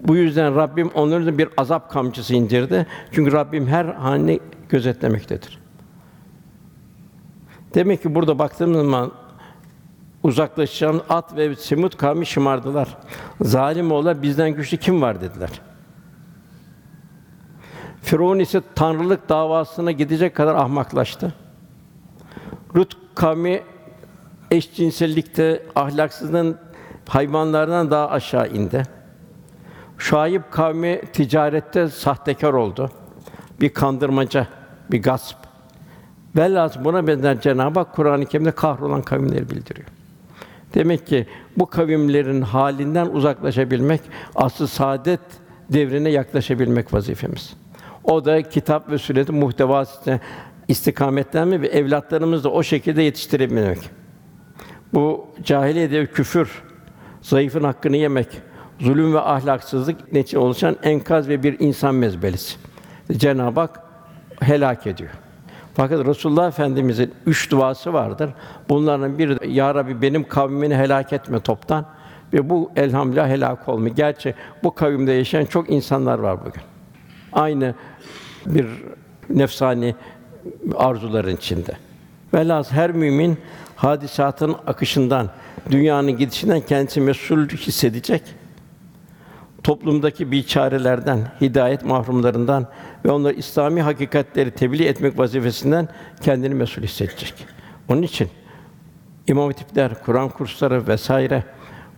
[0.00, 2.86] Bu yüzden Rabbim onların da bir azap kamçısı indirdi.
[3.12, 5.58] Çünkü Rabbim her hani gözetlemektedir.
[7.74, 9.12] Demek ki burada baktığımız zaman
[10.22, 12.96] uzaklaşacağın at ve Semud kavmi şımardılar.
[13.40, 15.50] Zalim oğullar bizden güçlü kim var dediler.
[18.02, 21.34] Firavun ise tanrılık davasına gidecek kadar ahmaklaştı.
[22.76, 23.62] Lut kavmi
[24.50, 26.58] eşcinsellikte ahlaksızlığın
[27.08, 28.82] hayvanlardan daha aşağı indi.
[29.98, 32.90] Şuayb kavmi ticarette sahtekar oldu.
[33.60, 34.46] Bir kandırmaca,
[34.90, 35.36] bir gasp.
[36.36, 39.88] Velhâsıl buna benzer Cenab-ı Hak Kur'an-ı Kerim'de kahrolan kavimleri bildiriyor.
[40.74, 41.26] Demek ki
[41.56, 44.00] bu kavimlerin halinden uzaklaşabilmek,
[44.34, 45.20] asıl saadet
[45.72, 47.56] devrine yaklaşabilmek vazifemiz.
[48.04, 50.20] O da kitap ve sünnetin muhtevasına
[50.68, 53.78] istikametlenme ve evlatlarımızı da o şekilde yetiştirebilmek.
[54.94, 56.62] Bu cahiliye devri küfür,
[57.22, 58.28] zayıfın hakkını yemek,
[58.78, 62.56] zulüm ve ahlaksızlık neticede oluşan enkaz ve bir insan mezbelesi.
[63.12, 63.80] Cenab-ı Hak
[64.40, 65.10] helak ediyor.
[65.76, 68.30] Fakat Resulullah Efendimizin üç duası vardır.
[68.68, 71.86] Bunların biri Ya Rabbi benim kavmimi helak etme toptan
[72.32, 73.88] ve bu elhamdülillah helak olma.
[73.88, 76.62] Gerçi bu kavimde yaşayan çok insanlar var bugün.
[77.32, 77.74] Aynı
[78.46, 78.66] bir
[79.30, 79.94] nefsani
[80.76, 81.72] arzuların içinde.
[82.34, 83.38] Velhâsıl her mümin
[83.76, 85.30] hadisatın akışından,
[85.70, 88.22] dünyanın gidişinden kendisi mesul hissedecek.
[89.66, 92.66] Toplumdaki biçarelerden, hidayet mahrumlarından
[93.04, 95.88] ve onları İslami hakikatleri tebliğ etmek vazifesinden
[96.20, 97.34] kendini mesul hissedecek.
[97.88, 98.28] Onun için
[99.26, 101.44] imam hatipler, Kur'an kursları vesaire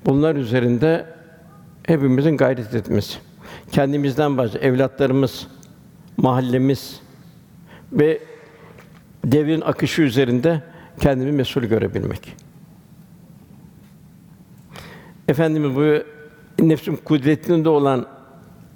[0.06, 1.06] bunlar üzerinde
[1.82, 3.18] hepimizin gayret etmesi.
[3.72, 5.46] Kendimizden başta evlatlarımız,
[6.16, 7.00] mahallemiz
[7.92, 8.20] ve
[9.24, 10.62] devrin akışı üzerinde
[11.00, 12.36] kendini mesul görebilmek.
[15.28, 16.17] Efendimiz bu
[16.58, 18.06] nefsim kudretinde olan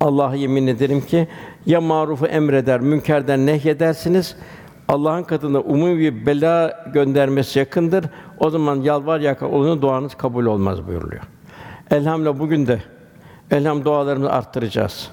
[0.01, 1.29] Allah'a yemin ederim ki
[1.67, 4.37] ya marufu emreder, münkerden nehyedersiniz.
[4.89, 8.05] Allah'ın katında umumi bir bela göndermesi yakındır.
[8.39, 11.23] O zaman yalvar yakar olun duanız kabul olmaz buyuruluyor.
[11.91, 12.83] Elhamdülillah bugün de
[13.51, 15.11] elham dualarımızı arttıracağız.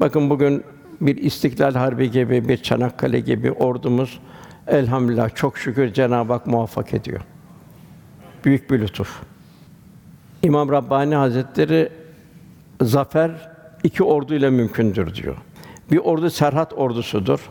[0.00, 0.64] Bakın bugün
[1.00, 4.20] bir İstiklal Harbi gibi, bir Çanakkale gibi ordumuz
[4.66, 7.20] elhamdülillah çok şükür Cenab-ı Hak muvaffak ediyor.
[8.44, 9.22] Büyük bir lütuf.
[10.42, 11.88] İmam Rabbani Hazretleri
[12.82, 13.30] zafer
[13.82, 15.36] iki orduyla mümkündür diyor.
[15.90, 17.50] Bir ordu Serhat ordusudur.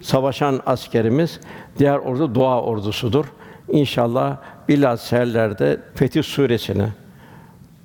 [0.00, 1.40] Savaşan askerimiz,
[1.78, 3.24] diğer ordu dua ordusudur.
[3.68, 4.36] İnşallah
[4.68, 6.88] bilhassa seherlerde Fetih suresini,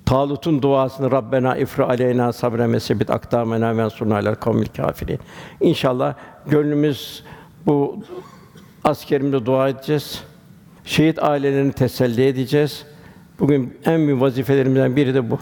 [0.06, 5.18] Talut'un duasını Rabbena ifri aleyna sabren ve sebit akdamena ve sunna alel kavmil kafirin.
[5.60, 6.14] İnşallah
[6.46, 7.24] gönlümüz
[7.66, 7.98] bu
[8.84, 10.22] askerimize dua edeceğiz.
[10.84, 12.86] Şehit ailelerini teselli edeceğiz.
[13.40, 15.38] Bugün en büyük vazifelerimizden biri de bu.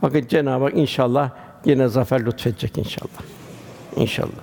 [0.00, 1.30] Fakat Cenab-ı Hak inşallah
[1.64, 3.22] yine zafer lütfedecek inşallah.
[3.96, 4.42] İnşallah.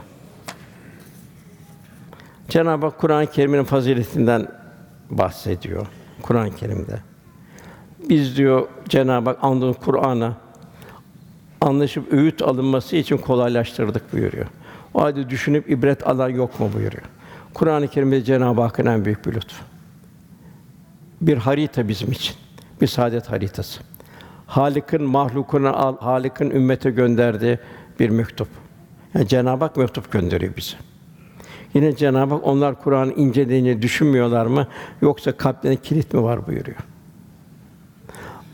[2.49, 4.47] Cenab-ı Hak Kur'an-ı Kerim'in faziletinden
[5.09, 5.87] bahsediyor
[6.21, 6.99] Kur'an-ı Kerim'de.
[8.09, 10.37] Biz diyor Cenab-ı Hak andığın Kur'an'a
[11.61, 14.47] anlaşıp öğüt alınması için kolaylaştırdık buyuruyor.
[14.93, 17.03] O halde düşünüp ibret alan yok mu buyuruyor.
[17.53, 19.63] Kur'an-ı Kerim'de Cenab-ı Hakk'ın en büyük bir lütfu.
[21.21, 22.35] Bir harita bizim için.
[22.81, 23.81] Bir saadet haritası.
[24.47, 27.59] Halik'in mahlukuna al, Halik'in ümmete gönderdiği
[27.99, 28.47] bir mektup.
[29.13, 30.75] Yani Cenab-ı Hak mektup gönderiyor bize.
[31.73, 34.67] Yine Cenab-ı Hak onlar Kur'an'ı inceleyince düşünmüyorlar mı
[35.01, 36.77] yoksa kalplerine kilit mi var buyuruyor.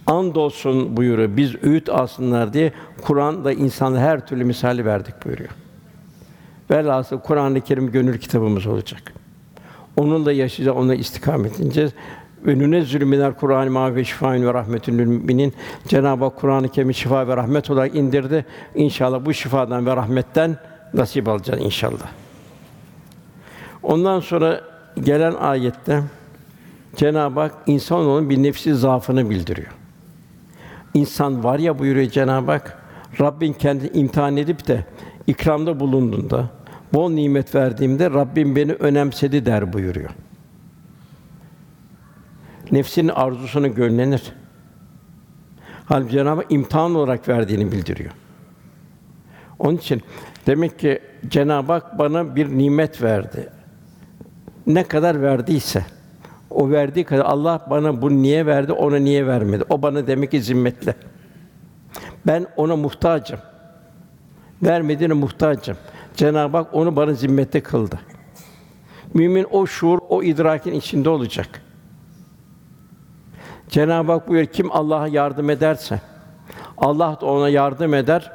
[0.08, 1.38] Andolsun buyuruyor.
[1.38, 5.49] Biz öğüt alsınlar diye Kur'an'da insanlara her türlü misali verdik buyuruyor.
[6.71, 9.13] Velhasıl Kur'an-ı Kerim gönül kitabımız olacak.
[9.97, 11.91] Onunla yaşayacağız, onunla istikamet edeceğiz.
[12.45, 15.53] Ve nünezzülü minel Kur'an ma ve şifaen ve rahmetün müminin.
[15.88, 18.45] Cenab-ı Hak Kur'an-ı Kerim'i şifa ve rahmet olarak indirdi.
[18.75, 20.58] İnşallah bu şifadan ve rahmetten
[20.93, 22.08] nasip alacağız inşallah.
[23.84, 24.62] Ondan sonra
[25.03, 26.03] gelen ayette
[26.95, 29.71] Cenab-ı Hak insanoğlunun bir nefsi zaafını bildiriyor.
[30.93, 32.77] İnsan var ya buyuruyor Cenab-ı Hak,
[33.21, 34.86] Rabbin kendi imtihan edip de
[35.27, 36.49] ikramda bulunduğunda,
[36.93, 40.10] bol nimet verdiğimde Rabbim beni önemsedi der buyuruyor.
[42.71, 44.34] Nefsinin arzusunu gönlenir.
[45.86, 48.12] Halbuki Cenab-ı Hak imtihan olarak verdiğini bildiriyor.
[49.60, 50.01] Onun için
[50.47, 53.49] demek ki Cenab-ı Hak bana bir nimet verdi.
[54.67, 55.86] Ne kadar verdiyse
[56.49, 59.63] o verdiği kadar Allah bana bu niye verdi, ona niye vermedi?
[59.69, 60.95] O bana demek ki zimmetli.
[62.28, 63.39] Ben ona muhtacım.
[64.63, 65.78] Vermediğine muhtacım.
[66.15, 67.99] Cenab-ı Hak onu bana zimmette kıldı.
[69.13, 71.62] Mümin o şuur, o idrakin içinde olacak.
[73.69, 76.01] Cenab-ı Hak buyuruyor kim Allah'a yardım ederse
[76.78, 78.32] Allah da ona yardım eder.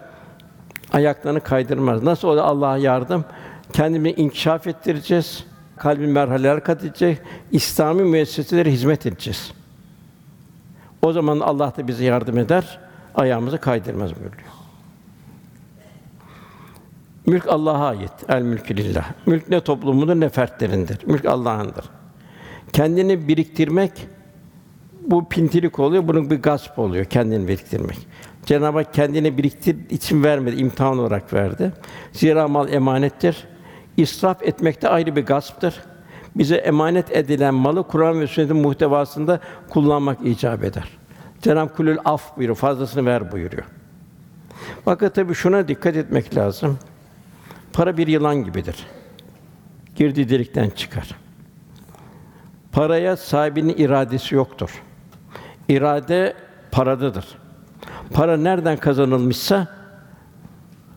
[0.92, 2.02] Ayaklarını kaydırmaz.
[2.02, 3.24] Nasıl o Allah'a yardım?
[3.72, 5.44] Kendimizi inkişaf ettireceğiz.
[5.76, 7.18] Kalbin merhaleler kat edecek.
[7.52, 9.52] İslami müesseselere hizmet edeceğiz.
[11.02, 12.78] O zaman Allah da bize yardım eder.
[13.14, 14.50] Ayağımızı kaydırmaz buyuruyor.
[17.26, 18.12] Mülk Allah'a ait.
[18.28, 19.10] El mülkü lillah.
[19.26, 21.06] Mülk ne toplumundur ne fertlerindir.
[21.06, 21.84] Mülk Allah'ındır.
[22.72, 23.92] Kendini biriktirmek
[25.06, 27.98] bu pintilik oluyor, bunun bir gasp oluyor kendini biriktirmek.
[28.46, 31.72] Cenab-ı Hak kendini biriktir için vermedi, imtihan olarak verdi.
[32.12, 33.44] Zira mal emanettir.
[33.96, 35.80] İsraf etmek de ayrı bir gasptır.
[36.36, 40.88] Bize emanet edilen malı Kur'an ve sünnetin muhtevasında kullanmak icap eder.
[41.42, 43.64] Cenab-ı Kulül af buyuruyor, fazlasını ver buyuruyor.
[44.84, 46.78] Fakat tabii şuna dikkat etmek lazım.
[47.72, 48.86] Para bir yılan gibidir.
[49.96, 51.16] Girdiği delikten çıkar.
[52.72, 54.82] Paraya sahibinin iradesi yoktur.
[55.70, 56.34] İrade
[56.70, 57.24] paradadır.
[58.14, 59.68] Para nereden kazanılmışsa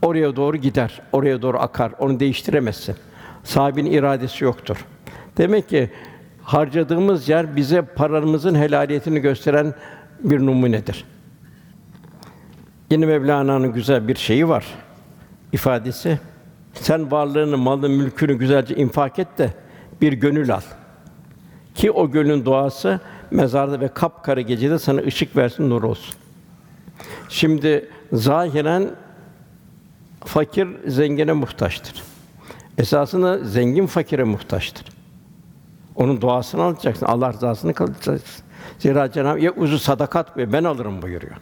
[0.02, 1.92] oraya doğru gider, oraya doğru akar.
[2.00, 2.96] Onu değiştiremezsin.
[3.44, 4.86] Sahibinin iradesi yoktur.
[5.38, 5.92] Demek ki
[6.44, 9.74] harcadığımız yer bize paramızın helaliyetini gösteren
[10.20, 11.06] bir numunedir.
[12.92, 14.66] Yine Mevlana'nın güzel bir şeyi var.
[15.52, 16.20] ifadesi.
[16.74, 19.54] Sen varlığını, malını, mülkünü güzelce infak et de
[20.02, 20.62] bir gönül al.
[21.76, 23.00] Ki o gönlün duası
[23.34, 26.16] mezarda ve kapkara gecede sana ışık versin, nur olsun.
[27.30, 28.90] Şimdi zahiren
[30.26, 32.04] fakir zengine muhtaçtır.
[32.78, 34.86] Esasında zengin fakire muhtaçtır.
[35.96, 38.46] Onun duasını alacaksın, Allah rızasını kalacaksın.
[38.80, 41.36] Zira Cenab-ı ya uzu sadakat buyuruyor, ben alırım buyuruyor.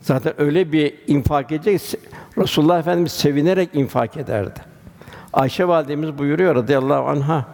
[0.00, 2.00] Zaten öyle bir infak edecek,
[2.38, 4.60] Resulullah Efendimiz sevinerek infak ederdi.
[5.32, 7.46] Ayşe validemiz buyuruyor radıyallahu anha,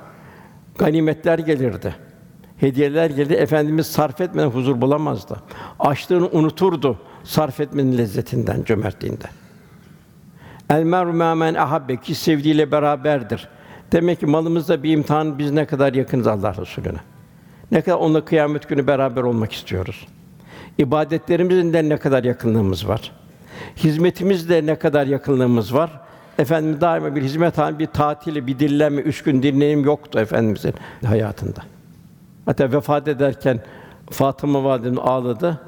[0.79, 2.08] ganimetler gelirdi.
[2.59, 3.35] Hediyeler geldi.
[3.35, 5.37] Efendimiz sarf etmeden huzur bulamazdı.
[5.79, 9.31] Açlığını unuturdu sarf etmenin lezzetinden, cömertliğinden.
[10.71, 13.49] El meru men ahabbe ki sevdiğiyle beraberdir.
[13.92, 16.99] Demek ki malımızda bir imtihan biz ne kadar yakınız Allah Resulüne.
[17.71, 20.07] Ne kadar onunla kıyamet günü beraber olmak istiyoruz.
[20.79, 23.12] İbadetlerimizin de ne kadar yakınlığımız var.
[23.77, 26.01] Hizmetimizde ne kadar yakınlığımız var.
[26.38, 30.75] Efendim daima bir hizmet hali, bir tatili, bir dinlenme, üç gün dinlenim yoktu efendimizin
[31.07, 31.61] hayatında.
[32.49, 33.61] Hatta vefat ederken
[34.11, 35.61] Fatıma validemiz ağladı.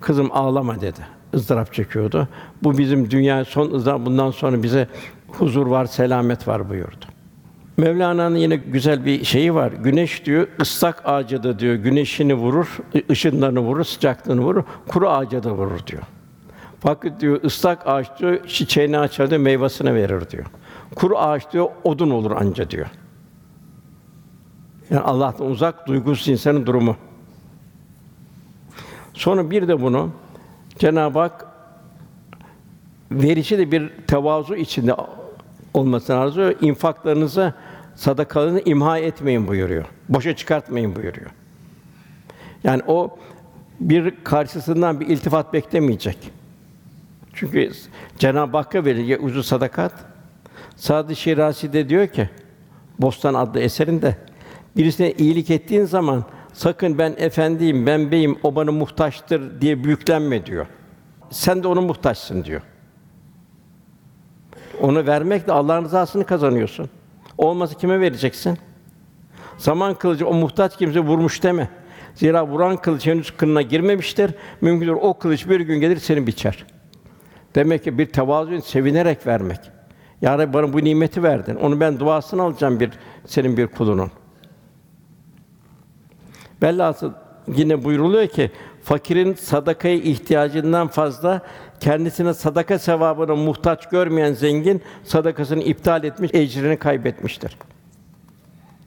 [0.00, 1.00] Kızım ağlama dedi.
[1.34, 2.28] ızdırap çekiyordu.
[2.62, 4.06] Bu bizim dünya son ızdırap.
[4.06, 4.88] Bundan sonra bize
[5.28, 7.04] huzur var, selamet var buyurdu.
[7.76, 9.72] Mevlana'nın yine güzel bir şeyi var.
[9.72, 12.78] Güneş diyor, ıslak ağaca da diyor, güneşini vurur,
[13.10, 16.02] ışınlarını vurur, sıcaklığını vurur, kuru ağaca da vurur diyor.
[16.80, 20.46] Fakat diyor ıslak ağaç diyor çiçeğini açar diyor, meyvasını verir diyor.
[20.94, 22.86] Kuru ağaç diyor odun olur anca diyor.
[24.90, 26.96] Yani Allah'tan uzak duygusuz insanın durumu.
[29.14, 30.10] Sonra bir de bunu
[30.78, 31.46] Cenab-ı Hak
[33.10, 34.94] verici de bir tevazu içinde
[35.74, 36.54] olmasını arzuyor.
[36.60, 37.54] İnfaklarınızı,
[37.94, 39.84] sadakalarını imha etmeyin buyuruyor.
[40.08, 41.30] Boşa çıkartmayın buyuruyor.
[42.64, 43.18] Yani o
[43.80, 46.18] bir karşısından bir iltifat beklemeyecek.
[47.34, 47.72] Çünkü
[48.18, 49.92] Cenab-ı Hakk'a verilecek uzun sadakat.
[50.76, 52.30] Sadı Şirasi de diyor ki
[52.98, 54.16] Bostan adlı eserinde
[54.76, 60.66] birisine iyilik ettiğin zaman sakın ben efendiyim, ben beyim, o bana muhtaçtır diye büyüklenme diyor.
[61.30, 62.62] Sen de ona muhtaçsın diyor.
[64.80, 66.90] Onu vermekle Allah'ın rızasını kazanıyorsun.
[67.38, 68.58] Olmasa kime vereceksin?
[69.58, 71.68] Zaman kılıcı o muhtaç kimse vurmuş deme.
[72.14, 74.30] Zira vuran kılıç henüz kınına girmemiştir.
[74.60, 76.66] Mümkündür o kılıç bir gün gelir seni biçer.
[77.54, 79.60] Demek ki bir tevazu sevinerek vermek.
[80.22, 81.56] Ya Rabbi bana bu nimeti verdin.
[81.56, 82.90] Onu ben duasını alacağım bir
[83.26, 84.10] senin bir kulunun.
[86.62, 87.12] Velhasıl
[87.48, 88.50] yine buyruluyor ki
[88.82, 91.40] fakirin sadakaya ihtiyacından fazla
[91.80, 97.56] kendisine sadaka sevabına muhtaç görmeyen zengin sadakasını iptal etmiş, ecrini kaybetmiştir.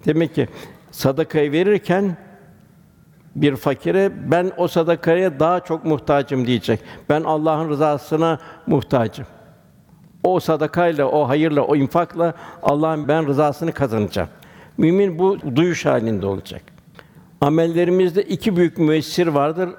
[0.06, 0.48] Demek ki
[0.92, 2.18] sadakayı verirken
[3.36, 6.80] bir fakire ben o sadakaya daha çok muhtacım diyecek.
[7.10, 9.26] Ben Allah'ın rızasına muhtacım.
[10.24, 14.30] O sadakayla, o hayırla, o infakla Allah'ın ben rızasını kazanacağım.
[14.78, 16.62] Mümin bu duyuş halinde olacak.
[17.42, 19.70] Amellerimizde iki büyük müessir vardır.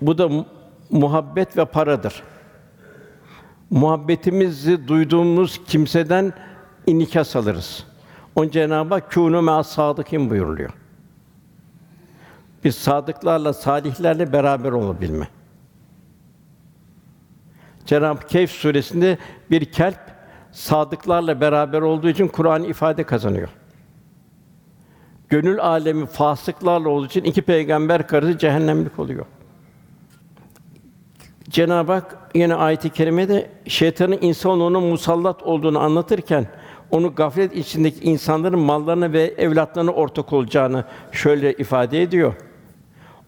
[0.00, 0.46] Bu da
[0.90, 2.22] muhabbet ve paradır.
[3.70, 6.32] muhabbetimizi duyduğumuz kimseden
[6.86, 7.84] inikas alırız.
[8.34, 10.70] On Cenab-ı Hak kûnû me'as sadıkîn buyuruluyor.
[12.64, 15.28] Biz sadıklarla, salihlerle beraber olabilme.
[17.86, 19.18] Cenab-ı Kehf suresinde
[19.50, 20.00] bir kelp
[20.52, 23.48] sadıklarla beraber olduğu için Kur'an ifade kazanıyor.
[25.28, 29.26] Gönül alemi fasıklarla olduğu için iki peygamber karısı cehennemlik oluyor.
[31.50, 36.46] Cenab-ı Hak yine ayet-i kerimede şeytanın insanoğluna musallat olduğunu anlatırken
[36.90, 42.34] onu gaflet içindeki insanların mallarına ve evlatlarına ortak olacağını şöyle ifade ediyor.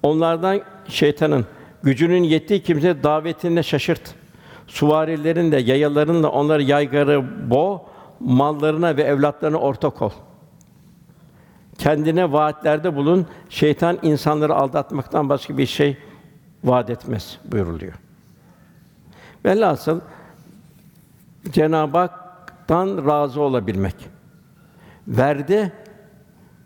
[0.03, 1.47] Onlardan şeytanın
[1.83, 4.15] gücünün yettiği kimse davetine şaşırt.
[4.67, 7.87] Suvarilerin de yayaların da onları yaygarı bo,
[8.21, 10.11] mallarına ve evlatlarına ortak ol.
[11.81, 13.27] Kendine vaatlerde bulun.
[13.51, 15.97] Şeytan insanları aldatmaktan başka bir şey
[16.65, 17.93] vaat etmez buyuruluyor.
[19.45, 20.01] Velhasıl
[21.51, 23.95] Cenab-ı Hak'tan razı olabilmek.
[25.09, 25.73] Verdi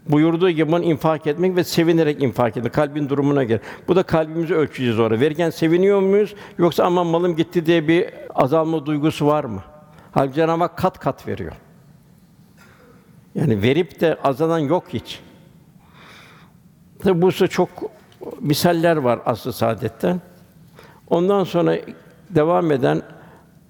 [0.09, 2.73] buyurduğu gibi bunu infak etmek ve sevinerek infak etmek.
[2.73, 3.61] Kalbin durumuna göre.
[3.89, 5.21] Bu da kalbimizi ölçeceğiz orada.
[5.21, 9.63] Verirken seviniyor muyuz yoksa aman malım gitti diye bir azalma duygusu var mı?
[10.13, 11.53] Halbuki Cenab-ı Hak kat kat veriyor.
[13.35, 15.21] Yani verip de azalan yok hiç.
[16.99, 17.69] Tabi bu çok
[18.41, 20.21] misaller var aslı saadetten.
[21.11, 21.77] Ondan sonra
[22.31, 23.03] devam eden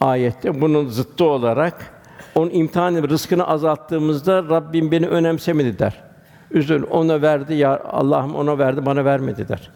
[0.01, 2.03] ayette bunun zıttı olarak
[2.35, 6.05] onun imtihanı rızkını azalttığımızda Rabbim beni önemsemedi der.
[6.51, 9.71] Üzül ona verdi ya Allah'ım ona verdi bana vermedi der.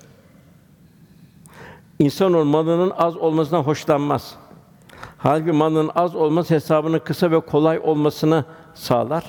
[1.99, 4.35] İnsan malının az olmasından hoşlanmaz.
[5.19, 9.25] Halbuki malının az olması hesabının kısa ve kolay olmasını sağlar.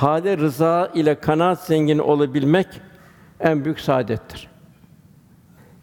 [0.00, 2.66] Hale rıza ile kanaat zengini olabilmek
[3.40, 4.48] en büyük saadettir.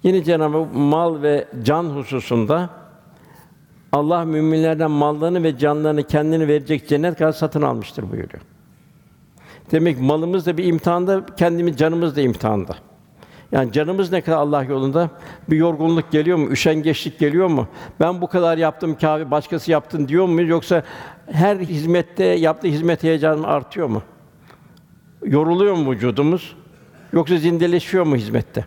[0.04, 2.70] Yine Cenab-ı mal ve can hususunda
[3.92, 8.42] Allah müminlerden mallarını ve canlarını kendini verecek cennet kadar satın almıştır buyuruyor.
[9.72, 12.76] Demek malımız da bir imtihanda, kendimiz canımız da imtihanda.
[13.52, 15.10] Yani canımız ne kadar Allah yolunda
[15.50, 16.50] bir yorgunluk geliyor mu?
[16.50, 17.68] Üşengeçlik geliyor mu?
[18.00, 20.84] Ben bu kadar yaptım kâfi başkası yaptın diyor mu yoksa
[21.32, 24.02] her hizmette yaptığı hizmet heyecanı artıyor mu?
[25.26, 26.56] Yoruluyor mu vücudumuz?
[27.14, 28.66] Yoksa zindeleşiyor mu hizmette?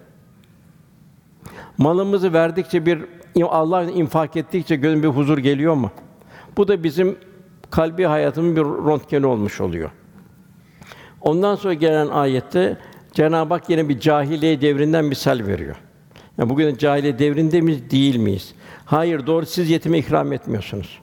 [1.78, 3.04] Malımızı verdikçe bir
[3.42, 5.90] Allah infak ettikçe gönül bir huzur geliyor mu?
[6.56, 7.16] Bu da bizim
[7.70, 9.90] kalbi hayatımın bir röntgeni olmuş oluyor.
[11.20, 12.78] Ondan sonra gelen ayette
[13.12, 15.76] Cenab-ı Hak yine bir cahiliye devrinden misal veriyor.
[16.38, 18.54] Yani bugün cahiliye devrinde miyiz, değil miyiz?
[18.84, 21.00] Hayır, doğru siz yetime ikram etmiyorsunuz.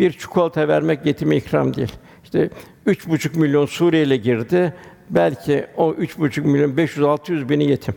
[0.00, 1.92] Bir çikolata vermek yetime ikram değil.
[2.24, 2.50] İşte
[2.86, 4.74] üç buçuk milyon Suriyeli girdi.
[5.10, 7.94] Belki o üç buçuk milyon 500 600 bini yetim.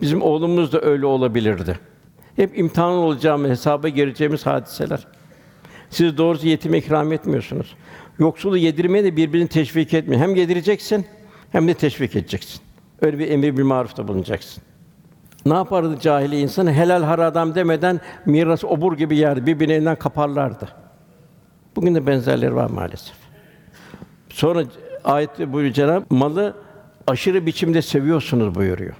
[0.00, 1.78] Bizim oğlumuz da öyle olabilirdi.
[2.36, 5.06] Hep imtihan olacağımız, hesaba gireceğimiz hadiseler.
[5.90, 7.76] Siz doğrusu yetime ikram etmiyorsunuz.
[8.18, 10.22] Yoksulu yedirmeye de birbirini teşvik etmiyor.
[10.22, 11.06] Hem yedireceksin
[11.52, 12.60] hem de teşvik edeceksin.
[13.02, 14.62] Öyle bir emir bir marufta bulunacaksın.
[15.46, 16.72] Ne yapardı cahili insan?
[16.72, 19.46] Helal haram demeden mirası obur gibi yerdi.
[19.46, 20.68] Birbirinin elinden kaparlardı.
[21.76, 23.16] Bugün de benzerleri var maalesef.
[24.28, 24.64] Sonra
[25.04, 26.54] ayette buyuruyor Cenab malı
[27.06, 28.94] aşırı biçimde seviyorsunuz buyuruyor.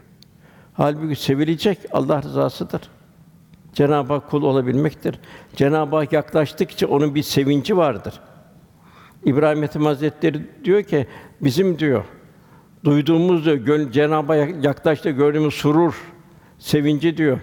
[0.75, 2.81] Halbuki sevilecek Allah rızasıdır.
[3.75, 5.19] Cenab-ı Hak kul olabilmektir.
[5.57, 8.15] Cenab-ı Hak yaklaştıkça onun bir sevinci vardır.
[9.25, 11.07] İbrahim Ethem Hazretleri diyor ki
[11.41, 12.05] bizim diyor
[12.85, 16.13] duyduğumuz diyor Cenab-ı Hak yaklaştı gördüğümüz surur,
[16.59, 17.41] sevinci diyor.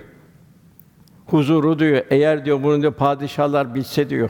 [1.26, 2.02] Huzuru diyor.
[2.10, 4.30] Eğer diyor bunu diyor padişahlar bilse diyor.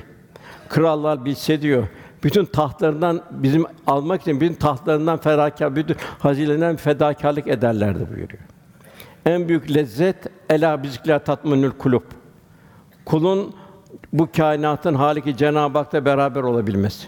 [0.67, 1.87] Krallar bilse diyor.
[2.23, 8.39] Bütün tahtlarından bizim almak için bütün tahtlarından ferakâr, bütün hazinelerinden fedakarlık ederlerdi buyuruyor.
[9.25, 10.15] En büyük lezzet
[10.49, 12.03] ela bizikler tatminül kulub.
[13.05, 13.55] Kulun
[14.13, 17.07] bu kainatın haliki Cenab-ı Hak'la beraber olabilmesi.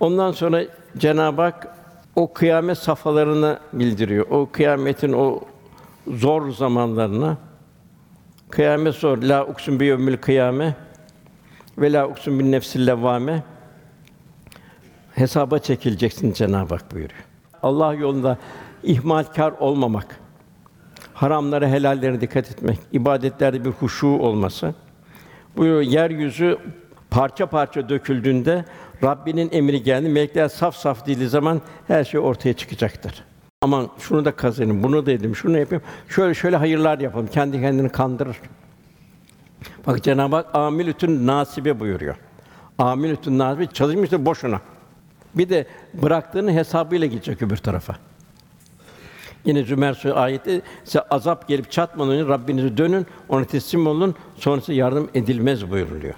[0.00, 0.62] Ondan sonra
[0.98, 1.68] Cenab-ı Hak
[2.16, 4.26] o kıyamet safhalarını bildiriyor.
[4.30, 5.40] O kıyametin o
[6.06, 7.36] zor zamanlarını.
[8.50, 9.18] Kıyamet zor.
[9.18, 10.74] La uksun bi yevmil kıyame
[11.80, 13.42] ve la uksun bin nefsil levvame.
[15.14, 17.24] Hesaba çekileceksin Cenab-ı Hak buyuruyor.
[17.62, 18.38] Allah yolunda
[18.82, 20.20] ihmalkar olmamak,
[21.14, 24.74] haramlara, helallere dikkat etmek, ibadetlerde bir huşu olması.
[25.56, 26.58] Bu yeryüzü
[27.10, 28.64] parça parça döküldüğünde
[29.04, 30.08] Rabbinin emri geldi.
[30.08, 33.24] Melekler saf saf dili zaman her şey ortaya çıkacaktır.
[33.62, 35.82] Aman şunu da kazanayım, bunu da edeyim, şunu yapayım.
[36.08, 37.26] Şöyle şöyle hayırlar yapalım.
[37.26, 38.36] Kendi kendini kandırır.
[39.88, 42.16] Bak Cenab-ı Hak amilütün nasibe buyuruyor.
[42.78, 44.60] Amilütün nasibe çalışmıştır boşuna.
[45.34, 47.96] Bir de bıraktığının hesabıyla gidecek öbür tarafa.
[49.44, 54.72] Yine Zümer Suresi ayeti size azap gelip çatmadan önce Rabbinize dönün, ona teslim olun, sonrası
[54.72, 56.14] yardım edilmez buyuruluyor.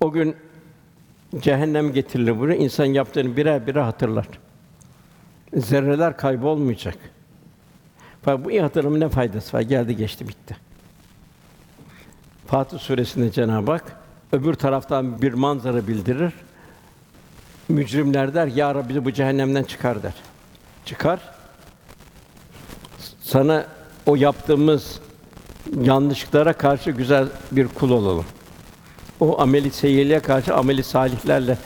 [0.00, 0.36] O gün
[1.38, 4.26] cehennem getirilir buraya, insan yaptığını birer birer hatırlar.
[5.54, 6.96] Zerreler kaybolmayacak.
[8.22, 9.60] Fakat bu iyi hatırlamın ne faydası var?
[9.60, 10.69] Geldi geçti bitti.
[12.50, 13.96] Fatih suresinde Cenab-ı Hak
[14.32, 16.32] öbür taraftan bir manzara bildirir.
[17.68, 20.14] Mücrimler der, Ya Rabbi bu cehennemden çıkar der.
[20.84, 21.20] Çıkar.
[23.20, 23.66] Sana
[24.06, 25.00] o yaptığımız
[25.82, 28.24] yanlışlıklara karşı güzel bir kul olalım.
[29.20, 31.58] O ameli seyyiliğe karşı ameli salihlerle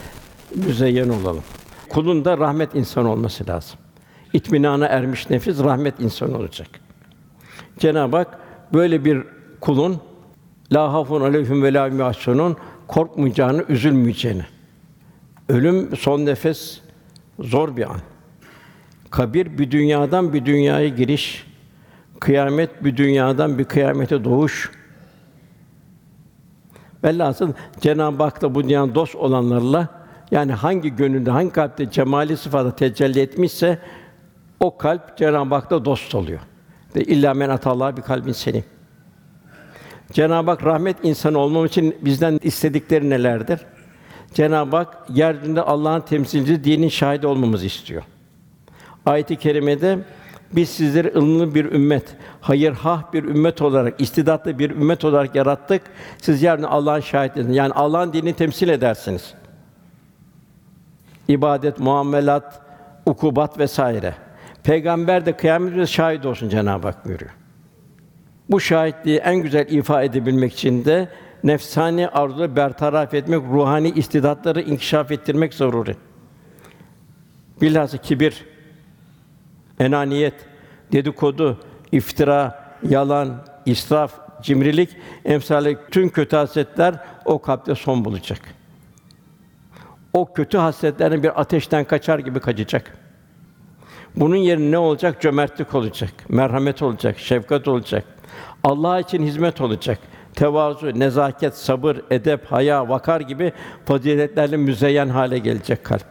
[0.55, 1.45] müzeyyen olalım.
[1.89, 3.79] Kulun da rahmet insan olması lazım.
[4.33, 6.69] İtminana ermiş nefis rahmet insan olacak.
[7.79, 8.39] Cenab-ı Hak
[8.73, 9.25] böyle bir
[9.61, 10.01] kulun
[10.75, 12.57] la hafun aleyhim ve la hum yahzunun
[12.89, 14.45] korkmayacağını, üzülmeyeceğini.
[15.49, 16.81] Ölüm son nefes
[17.41, 18.01] zor bir an.
[19.11, 21.47] Kabir bir dünyadan bir dünyaya giriş.
[22.21, 24.71] Kıyamet bir dünyadan bir kıyamete doğuş.
[27.05, 29.89] Velhasıl Cenab-ı Hak'la bu dünyanın dost olanlarla
[30.31, 33.79] yani hangi gönülde, hangi kalpte cemali sıfatı tecelli etmişse
[34.61, 36.41] o kalp Cenab-ı Hak'la dost oluyor.
[36.97, 38.65] Ve illa men atallah bir kalbin selim.
[40.13, 43.61] Cenab-ı Hak rahmet insanı olmam için bizden istedikleri nelerdir?
[44.35, 48.03] Cenab-ı Hak yeryüzünde Allah'ın temsilcisi, dinin şahidi olmamızı istiyor.
[49.07, 49.99] Ayet-i kerimede
[50.53, 55.83] biz sizleri ılımlı bir ümmet, hayırhah bir ümmet olarak, istidatlı bir ümmet olarak yarattık.
[56.19, 57.57] Siz yeryüzünde Allah'ın şahitlisiniz.
[57.57, 59.35] Yani Allah'ın dinini temsil edersiniz.
[61.29, 62.63] İbadet, muamelat,
[63.07, 64.15] ukubat vesaire.
[64.63, 67.44] Peygamber de kıyamet şahit olsun Cenab-ı Hak buyuruyor.
[68.51, 71.09] Bu şahitliği en güzel ifa edebilmek için de
[71.45, 75.97] nefsani arzuları bertaraf etmek, ruhani istidatları inkişaf ettirmek zaruri.
[77.61, 78.45] Bilhassa kibir,
[79.81, 80.35] enaniyet,
[80.93, 81.61] dedikodu,
[81.93, 88.41] iftira, yalan, israf, cimrilik emsali tüm kötü hasletler o kalpte son bulacak.
[90.13, 92.99] O kötü hasletlerin bir ateşten kaçar gibi kaçacak.
[94.17, 95.21] Bunun yerine ne olacak?
[95.21, 98.14] Cömertlik olacak, merhamet olacak, şefkat olacak.
[98.65, 99.99] Allah için hizmet olacak.
[100.35, 103.53] Tevazu, nezaket, sabır, edep, haya, vakar gibi
[103.85, 106.07] faziletlerle müzeyyen hale gelecek kalp.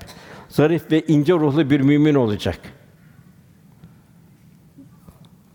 [0.49, 2.59] Zarif ve ince ruhlu bir mümin olacak.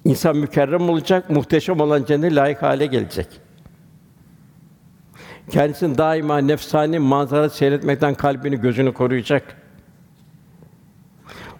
[0.04, 3.26] İnsan mükerrem olacak, muhteşem olan cennete layık hale gelecek.
[5.50, 9.56] Kendisini daima nefsani manzara seyretmekten kalbini, gözünü koruyacak.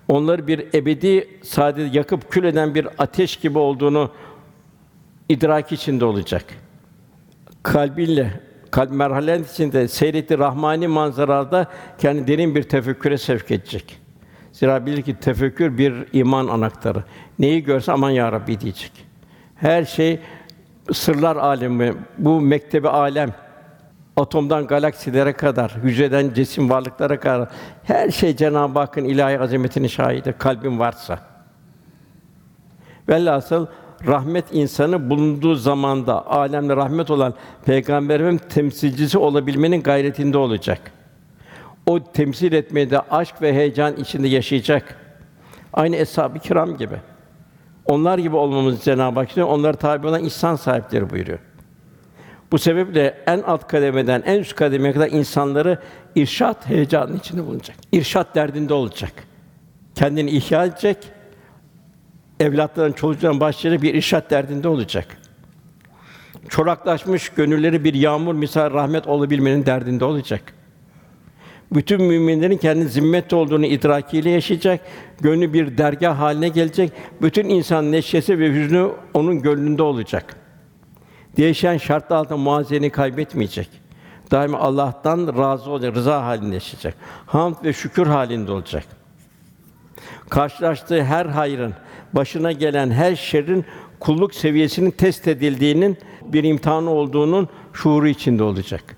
[0.08, 4.10] Onları bir ebedi saadet yakıp kül eden bir ateş gibi olduğunu
[5.28, 6.44] idrak içinde olacak.
[7.62, 11.66] Kalbiyle, kalp merhalen içinde seyretti rahmani manzarada
[11.98, 13.98] kendi derin bir tefekküre sevk edecek.
[14.52, 17.04] Zira bilir ki tefekkür bir iman anahtarı.
[17.38, 18.92] Neyi görse aman ya Rabbi diyecek.
[19.56, 20.20] Her şey
[20.92, 23.34] sırlar alemi, bu mektebi alem,
[24.16, 27.48] atomdan galaksilere kadar, hücreden cisim varlıklara kadar
[27.84, 31.18] her şey Cenab-ı Hakk'ın ilahi azametinin şahidi kalbin varsa.
[33.08, 33.66] Velhasıl
[34.06, 37.34] rahmet insanı bulunduğu zamanda alemde rahmet olan
[37.64, 40.92] peygamberin temsilcisi olabilmenin gayretinde olacak.
[41.86, 44.96] O temsil etmeye de aşk ve heyecan içinde yaşayacak.
[45.72, 46.96] Aynı eshab-ı kiram gibi.
[47.86, 49.48] Onlar gibi olmamız Cenab-ı Hak istiyor.
[49.48, 51.38] Onlara tabi olan ihsan sahipleri buyuruyor.
[52.52, 55.78] Bu sebeple en alt kademeden en üst kademeye kadar insanları
[56.14, 57.76] irşat heyecanı içinde bulunacak.
[57.92, 59.12] İrşat derdinde olacak.
[59.94, 60.98] Kendini ihya edecek.
[62.40, 65.16] Evlatların, çocukların başları bir irşat derdinde olacak.
[66.48, 70.54] Çoraklaşmış gönülleri bir yağmur misal rahmet olabilmenin derdinde olacak.
[71.72, 74.80] Bütün müminlerin kendi zimmet olduğunu idrakiyle yaşayacak,
[75.20, 76.92] gönlü bir dergah haline gelecek.
[77.22, 80.36] Bütün insan neşesi ve hüznü onun gönlünde olacak.
[81.36, 83.68] Değişen şartlar altında muazzeni kaybetmeyecek.
[84.30, 86.94] Daima Allah'tan razı olacak, rıza halinde yaşayacak.
[87.26, 88.84] Hamd ve şükür halinde olacak.
[90.28, 91.74] Karşılaştığı her hayrın,
[92.12, 93.64] başına gelen her şerrin
[94.00, 98.96] kulluk seviyesinin test edildiğinin bir imtihanı olduğunun şuuru içinde olacak.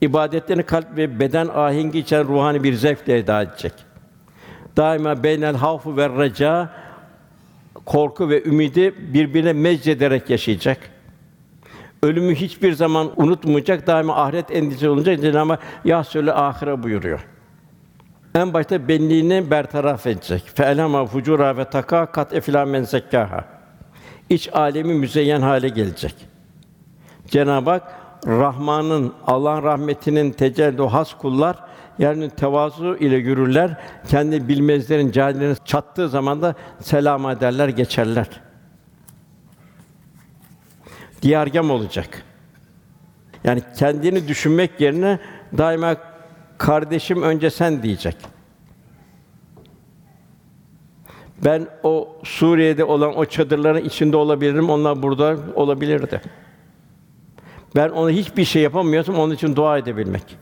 [0.00, 3.72] İbadetlerini kalp ve beden ahengi içeren ruhani bir zevkle eda edecek.
[4.76, 6.70] Daima beynel havfu ve reca
[7.86, 10.78] korku ve ümidi birbirine meczederek yaşayacak.
[12.02, 17.26] Ölümü hiçbir zaman unutmayacak, daima ahiret endişesi olunca Cenab-ı Hak ya söyle ahire buyuruyor.
[18.34, 20.42] En başta benliğini bertaraf edecek.
[20.54, 23.44] Fe'lema fucura ve taka kat efla men zekkaha.
[24.30, 26.14] İç alemi müzeyyen hale gelecek.
[27.26, 27.82] Cenab-ı Hak
[28.26, 31.56] Rahman'ın, Allah'ın rahmetinin tecelli has kullar
[31.98, 33.76] yani tevazu ile yürürler.
[34.08, 38.26] Kendi bilmezlerin cahillerine çattığı zaman da selam ederler, geçerler.
[41.22, 42.22] Diyargam olacak.
[43.44, 45.18] Yani kendini düşünmek yerine
[45.58, 45.96] daima
[46.62, 48.16] kardeşim önce sen diyecek.
[51.44, 56.20] Ben o Suriye'de olan o çadırların içinde olabilirim, onlar burada olabilirdi.
[57.76, 60.36] Ben ona hiçbir şey yapamıyorsam onun için dua edebilmek.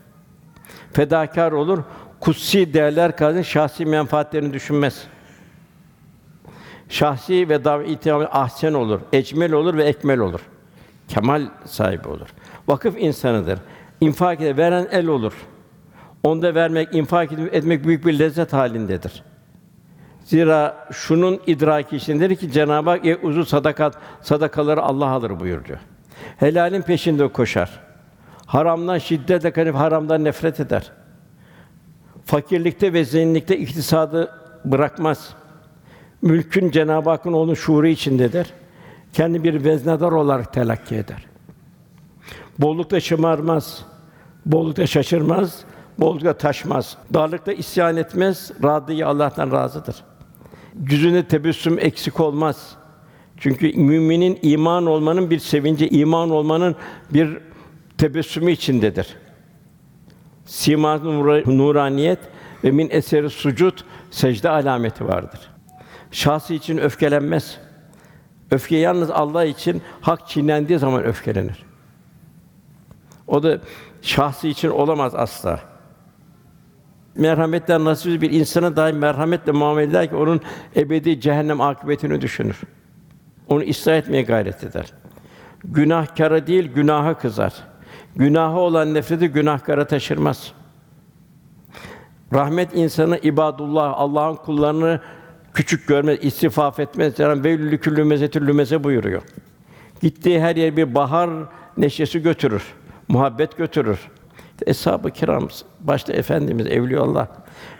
[0.93, 1.83] Fedakar olur,
[2.19, 5.03] kutsi değerler karşısında şahsi menfaatlerini düşünmez.
[6.89, 10.41] Şahsi ve dav itihamı ahsen olur, ecmel olur ve ekmel olur.
[11.07, 12.27] Kemal sahibi olur.
[12.67, 13.59] Vakıf insanıdır.
[14.01, 15.33] İnfak ede veren el olur.
[16.23, 19.23] Onda vermek, infak etmek büyük bir lezzet halindedir.
[20.23, 25.79] Zira şunun idraki içindedir ki Cenab-ı Hak "E, uzun sadakat sadakaları Allah alır buyuruyor.
[26.37, 27.79] Helalin peşinde koşar.
[28.45, 30.91] Haramdan şiddetle kanıp haramdan nefret eder.
[32.25, 34.31] Fakirlikte ve zenginlikte iktisadı
[34.65, 35.33] bırakmaz.
[36.21, 38.47] Mülkün Cenab-ı Hakk'ın onun şuuru içindedir.
[39.13, 41.25] Kendi bir veznedar olarak telakki eder.
[42.59, 43.85] Bollukta şımarmaz,
[44.45, 45.63] bollukta şaşırmaz,
[46.01, 46.97] bollukta taşmaz.
[47.13, 49.95] Darlıkta isyan etmez, radıyı Allah'tan razıdır.
[50.89, 52.75] Yüzünde tebessüm eksik olmaz.
[53.37, 56.75] Çünkü müminin iman olmanın bir sevinci, iman olmanın
[57.13, 57.37] bir
[57.97, 59.17] tebessümü içindedir.
[60.45, 62.19] Sima nura- nuraniyet
[62.63, 63.77] ve min eseri sucud
[64.11, 65.39] secde alameti vardır.
[66.11, 67.57] Şahsı için öfkelenmez.
[68.51, 71.63] Öfke yalnız Allah için hak çiğnendiği zaman öfkelenir.
[73.27, 73.59] O da
[74.01, 75.70] şahsı için olamaz asla.
[77.15, 80.41] Merhametten nasibi bir insana dahi merhametle muamele eder ki onun
[80.75, 82.61] ebedi cehennem akıbetini düşünür.
[83.47, 84.85] Onu ıslah etmeye gayret eder.
[85.63, 87.53] Günahkara değil, günaha kızar.
[88.15, 90.53] Günahı olan nefreti günahkara taşırmaz.
[92.33, 94.99] Rahmet insanı ibadullah, Allah'ın kullarını
[95.53, 97.19] küçük görmez, istifaf etmez.
[97.19, 99.21] Yani velülü küllü mezetül lümeze buyuruyor.
[100.01, 101.29] Gittiği her yer bir bahar
[101.77, 102.63] neşesi götürür,
[103.07, 103.99] muhabbet götürür.
[104.65, 105.47] Eshab-ı kiram,
[105.79, 107.27] başta efendimiz evliyaullah,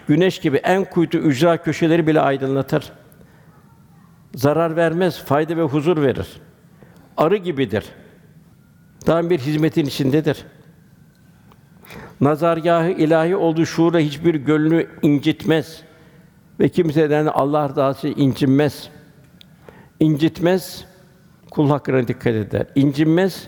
[0.08, 2.92] güneş gibi en kuytu ücra köşeleri bile aydınlatır.
[4.36, 6.28] Zarar vermez, fayda ve huzur verir.
[7.18, 7.86] Arı gibidir.
[9.08, 10.46] Daim bir hizmetin içindedir.
[12.22, 15.82] Nazargahı ilahi olduğu şuurla hiçbir gönlü incitmez
[16.60, 18.90] ve kimseden Allah rızası incinmez.
[20.00, 20.86] İncitmez,
[21.52, 22.66] kul hakkına dikkat eder.
[22.76, 23.48] İncinmez,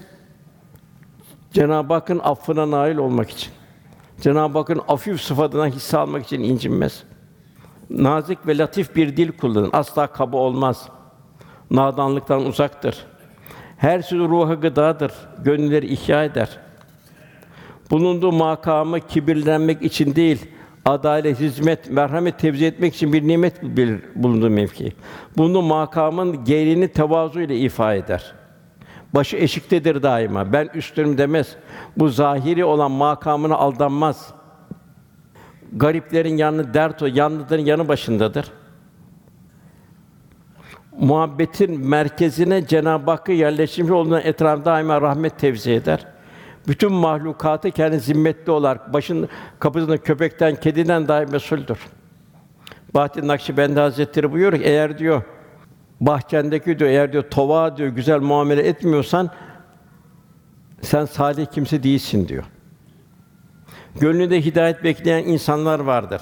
[1.54, 3.52] Cenab-ı Hakk'ın affına nail olmak için.
[4.22, 7.04] Cenab-ı Hakk'ın afif sıfatından hisse almak için incinmez.
[7.90, 9.70] Nazik ve latif bir dil kullanır.
[9.74, 10.90] Asla kaba olmaz.
[11.72, 13.06] Nadanlıktan uzaktır.
[13.78, 15.12] Her sözü ruha gıdadır.
[15.44, 16.60] Gönülleri ihya eder.
[17.92, 20.46] Bulunduğu makamı kibirlenmek için değil,
[20.86, 24.94] adalet, hizmet, merhamet tevzi etmek için bir nimet bilir bulunduğu mevki.
[25.38, 28.34] Bunu makamın gereğini tevazu ile ifa eder.
[29.14, 30.54] Başı eşiktedir daima.
[30.54, 31.56] Ben üstünüm demez.
[31.98, 34.34] Bu zahiri olan makamına aldanmaz.
[35.74, 38.52] Gariplerin yanı dert o, yanlıların yanı başındadır.
[41.00, 46.08] Muhabbetin merkezine Cenab-ı Hakk'ı yerleştirmiş olduğundan etrafında daima rahmet tevzi eder.
[46.68, 51.80] Bütün mahlukatı kendi zimmetli olarak başın kapısında köpekten, kediden dahi mesuldür.
[52.94, 55.22] Bahattin Nakşibendi Hazretleri buyuruyor ki eğer diyor
[56.06, 59.30] bahçendeki diyor eğer diyor tova diyor güzel muamele etmiyorsan
[60.82, 62.44] sen salih kimse değilsin diyor.
[64.00, 66.22] Gönlünde hidayet bekleyen insanlar vardır.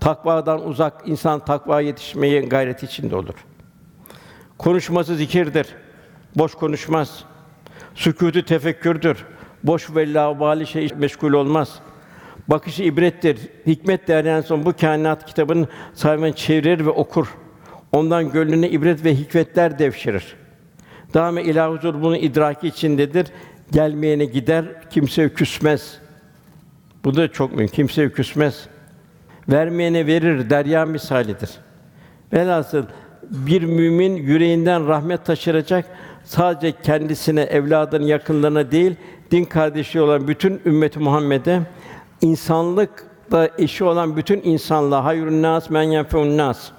[0.00, 3.34] Takvadan uzak insan takvaya yetişmeye gayret içinde olur.
[4.58, 5.66] Konuşması zikirdir.
[6.36, 7.24] Boş konuşmaz.
[7.94, 9.24] Sükûtu tefekkürdür.
[9.64, 11.78] Boş ve laubali şey meşgul olmaz.
[12.48, 13.38] Bakışı ibrettir.
[13.66, 17.36] Hikmet değerlenen son bu kainat kitabının sahibini çevirir ve okur.
[17.92, 20.36] Ondan gönlüne ibret ve hikmetler devşirir.
[21.14, 23.26] Daima ilah huzur bunu idraki içindedir.
[23.72, 25.98] Gelmeyene gider, kimse küsmez.
[27.04, 27.68] Bu da çok mühim.
[27.68, 28.68] Kimse küsmez.
[29.48, 31.50] Vermeyene verir, derya misalidir.
[32.32, 32.84] Velhasıl
[33.30, 35.84] bir mümin yüreğinden rahmet taşıracak
[36.24, 38.96] sadece kendisine, evladının yakınlarına değil,
[39.30, 41.60] din kardeşi olan bütün ümmeti Muhammed'e
[42.20, 46.70] insanlıkla eşi olan bütün insanlığa hayrun nas men yenfe'un nas.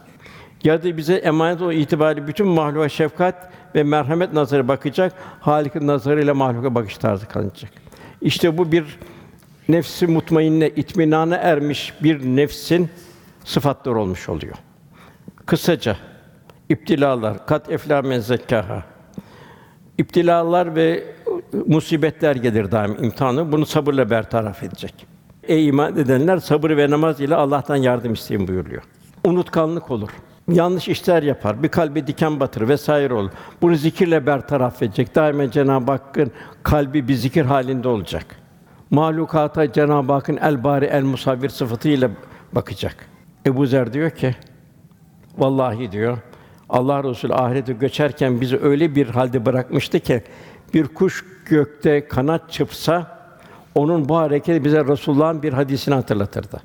[0.63, 6.33] Ya da bize emanet o itibariyle bütün mahluka şefkat ve merhamet nazarı bakacak, Halik'in nazarıyla
[6.33, 7.71] mahluka bakış tarzı kalacak.
[8.21, 8.99] İşte bu bir
[9.69, 12.89] nefsi mutmainne, itminana ermiş bir nefsin
[13.45, 14.55] sıfatları olmuş oluyor.
[15.45, 15.97] Kısaca
[16.69, 18.83] iptilalar, kat efla men zekkaha.
[19.97, 21.03] İptilalar ve
[21.67, 23.51] musibetler gelir daim imtihanı.
[23.51, 25.07] Bunu sabırla bertaraf edecek.
[25.43, 28.83] Ey iman edenler sabır ve namaz ile Allah'tan yardım isteyin buyuruyor.
[29.23, 30.09] Unutkanlık olur.
[30.51, 33.31] Yanlış işler yapar, bir kalbe diken batır vesaire olur.
[33.61, 35.15] Bunu zikirle bertaraf edecek.
[35.15, 36.31] Daima Cenab-ı Hakk'ın
[36.63, 38.25] kalbi bir zikir halinde olacak.
[38.89, 42.09] Mahlukata Cenab-ı Hakk'ın el bari el musavvir sıfatıyla
[42.53, 42.95] bakacak.
[43.45, 44.35] Ebu Zer diyor ki,
[45.37, 46.17] vallahi diyor,
[46.69, 50.23] Allah Resulü ahirete göçerken bizi öyle bir halde bırakmıştı ki
[50.73, 53.21] bir kuş gökte kanat çırpsa
[53.75, 56.61] onun bu hareketi bize Resulullah'ın bir hadisini hatırlatırdı.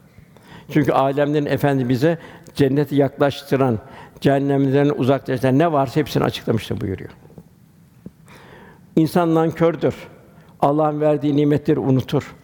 [0.72, 2.18] Çünkü alemlerin efendi bize
[2.56, 3.78] cenneti yaklaştıran,
[4.20, 7.10] cehennemden uzaklaştıran ne varsa hepsini açıklamıştı buyuruyor.
[8.96, 9.94] İnsan nankördür.
[10.60, 12.34] Allah'ın verdiği nimetleri unutur.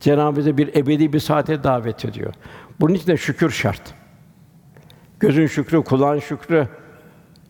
[0.00, 2.34] Cenab-ı bize bir ebedi bir saate davet ediyor.
[2.80, 3.94] Bunun için de şükür şart.
[5.20, 6.68] Gözün şükrü, kulağın şükrü,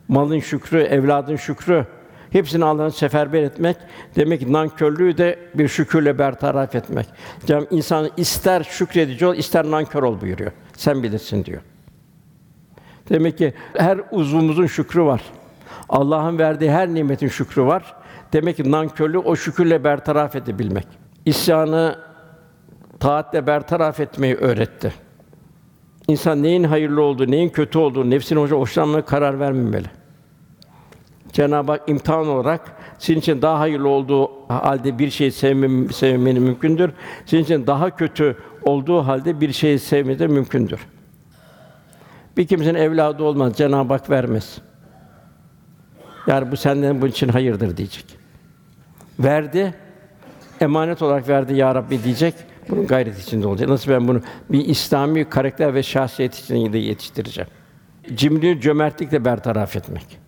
[0.09, 1.87] malın şükrü, evladın şükrü.
[2.33, 3.77] Hepsini Allah'ın seferber etmek
[4.17, 7.07] demek ki nankörlüğü de bir şükürle bertaraf etmek.
[7.47, 10.53] Cem insan ister şükredici ol, ister nankör ol buyuruyor.
[10.77, 11.61] Sen bilirsin diyor.
[13.09, 15.23] Demek ki her uzvumuzun şükrü var.
[15.89, 17.95] Allah'ın verdiği her nimetin şükrü var.
[18.33, 20.87] Demek ki nankörlüğü o şükürle bertaraf edebilmek.
[21.27, 21.99] İsyanı
[23.01, 24.93] taatle bertaraf etmeyi öğretti.
[26.09, 30.02] İnsan neyin hayırlı olduğu, neyin kötü olduğu, nefsine hoşlanmaya karar vermemeli.
[31.33, 32.61] Cenab-ı Hak imtihan olarak
[32.99, 36.91] senin için daha hayırlı olduğu halde bir şeyi sevmem, sevmeni mümkündür.
[37.27, 40.81] Senin için daha kötü olduğu halde bir şeyi sevmeni de mümkündür.
[42.37, 44.59] Bir kimsenin evladı olmaz, Cenab-ı Hak vermez.
[46.27, 48.05] Yani bu senden bunun için hayırdır diyecek.
[49.19, 49.75] Verdi,
[50.61, 52.35] emanet olarak verdi ya Rabbi diyecek.
[52.71, 53.69] Bunun gayret içinde olacak.
[53.69, 54.21] Nasıl ben bunu
[54.51, 57.51] bir İslami karakter ve şahsiyet içinde yetiştireceğim?
[58.15, 60.22] Cimri cömertlikle bertaraf etmek.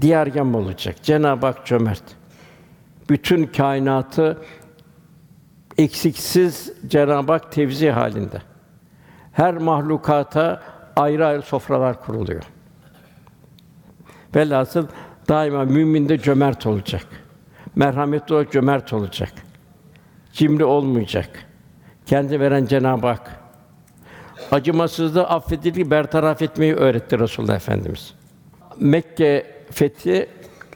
[0.00, 0.96] Diyargâm olacak.
[1.02, 2.02] Cenab-ı Hak cömert.
[3.10, 4.42] Bütün kainatı
[5.78, 8.42] eksiksiz Cenab-ı Hak tevzi halinde.
[9.32, 10.62] Her mahlukata
[10.96, 12.42] ayrı ayrı sofralar kuruluyor.
[14.36, 14.86] Velhasıl
[15.28, 17.06] daima mümin de cömert olacak.
[17.76, 19.32] Merhametli olacak, cömert olacak.
[20.32, 21.30] Cimri olmayacak.
[22.06, 23.40] Kendi veren Cenab-ı Hak.
[24.52, 28.14] Acımasızlığı, affedildiği bertaraf etmeyi öğretti Resulullah Efendimiz.
[28.80, 30.28] Mekke fethi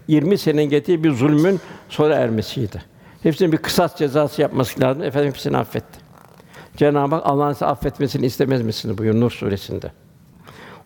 [0.09, 2.83] 20 sene getirdiği bir zulmün sonra ermesiydi.
[3.23, 5.03] Hepsinin bir kısas cezası yapması lazım.
[5.03, 5.99] Efendim hepsini affetti.
[6.77, 9.93] Cenab-ı Hak Allah'ın size affetmesini istemez misiniz buyuruyor Nur suresinde.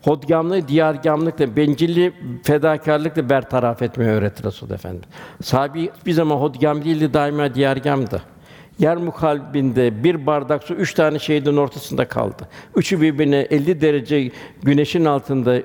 [0.01, 5.07] Hodgamlığı, diyargamlıkla, bencilliği, fedakarlıkla bertaraf etmeyi öğretti Resul Efendimiz.
[5.43, 8.21] Sahabi bir zaman hodgam değildi, daima diyargamdı.
[8.79, 12.47] Yer mukalbinde bir bardak su üç tane şehidin ortasında kaldı.
[12.75, 14.31] Üçü birbirine 50 derece
[14.63, 15.61] güneşin altında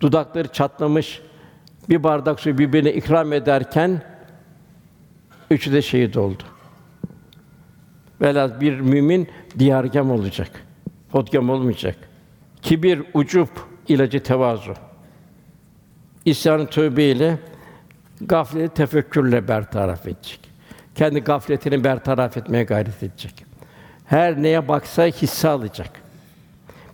[0.00, 1.22] dudakları çatlamış
[1.90, 4.02] bir bardak su birbirine ikram ederken
[5.50, 6.42] üçü de şehit oldu.
[8.20, 9.28] Velhâsıl bir mümin
[9.58, 10.50] diyargâm olacak.
[11.12, 11.96] Hodgam olmayacak.
[12.62, 13.50] Kibir, ucup
[13.88, 14.74] ilacı tevazu.
[16.24, 17.38] İsyan tövbe ile
[18.20, 20.40] gafleti tefekkürle bertaraf edecek.
[20.94, 23.44] Kendi gafletini bertaraf etmeye gayret edecek.
[24.06, 25.90] Her neye baksa hisse alacak.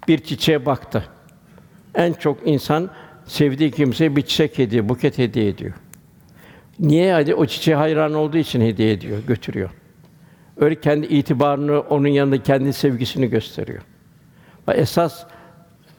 [0.09, 1.05] Bir çiçeğe baktı.
[1.94, 2.90] En çok insan
[3.27, 5.72] sevdiği kimseye bir çiçek hediye, buket hediye ediyor.
[6.81, 7.12] Niye?
[7.12, 9.70] Hadi o çiçeğe hayran olduğu için hediye ediyor, götürüyor.
[10.57, 13.83] Öyle kendi itibarını, onun yanında kendi sevgisini gösteriyor.
[14.68, 15.24] Ve esas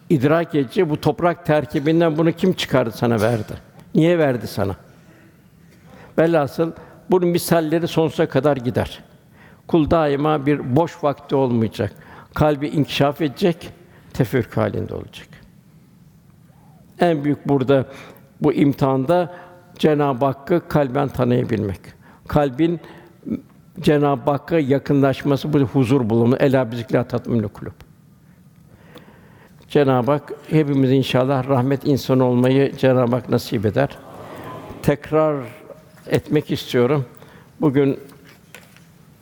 [0.10, 3.54] idrak edici bu toprak terkibinden bunu kim çıkardı sana verdi?
[3.96, 4.76] Niye verdi sana?
[6.20, 6.72] Velhasıl
[7.12, 9.04] bunun misalleri sonsuza kadar gider.
[9.68, 11.92] Kul daima bir boş vakti olmayacak.
[12.34, 13.70] Kalbi inkişaf edecek,
[14.14, 15.28] tefekkür halinde olacak.
[17.00, 17.86] En büyük burada
[18.42, 19.36] bu imtihanda
[19.80, 21.80] Cenab-ı Hakk'ı kalben tanıyabilmek.
[22.28, 22.80] Kalbin
[23.80, 26.36] Cenab-ı Hakk'a yakınlaşması bu huzur bulumu.
[26.36, 27.74] Ela bizikla tatminül kulub.
[29.70, 33.90] Cenab-ı Hak hepimiz inşallah rahmet insanı olmayı Cenab-ı Hak nasip eder.
[34.84, 35.36] Tekrar
[36.08, 37.06] etmek istiyorum.
[37.62, 38.00] Bugün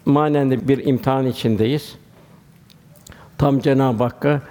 [0.05, 1.95] manen de bir imtihan içindeyiz.
[3.37, 4.41] Tam Cenab-ı Hakk'a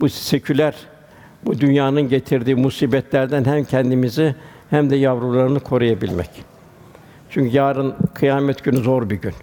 [0.00, 0.74] bu seküler
[1.46, 4.34] bu dünyanın getirdiği musibetlerden hem kendimizi
[4.70, 6.30] hem de yavrularını koruyabilmek.
[7.30, 9.34] Çünkü yarın kıyamet günü zor bir gün.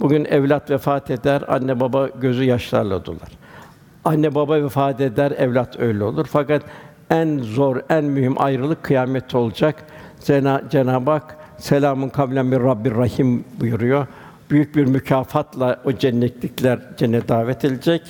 [0.00, 3.28] Bugün evlat vefat eder, anne baba gözü yaşlarla dolar.
[4.04, 6.26] Anne baba vefat eder, evlat öyle olur.
[6.30, 6.62] Fakat
[7.10, 9.74] en zor, en mühim ayrılık kıyamette olacak.
[10.24, 14.06] Cena, Cenab-ı Hak selamun kavlen bir Rabbir Rahim buyuruyor.
[14.50, 18.02] Büyük bir mükafatla o cennetlikler cennet davet edilecek.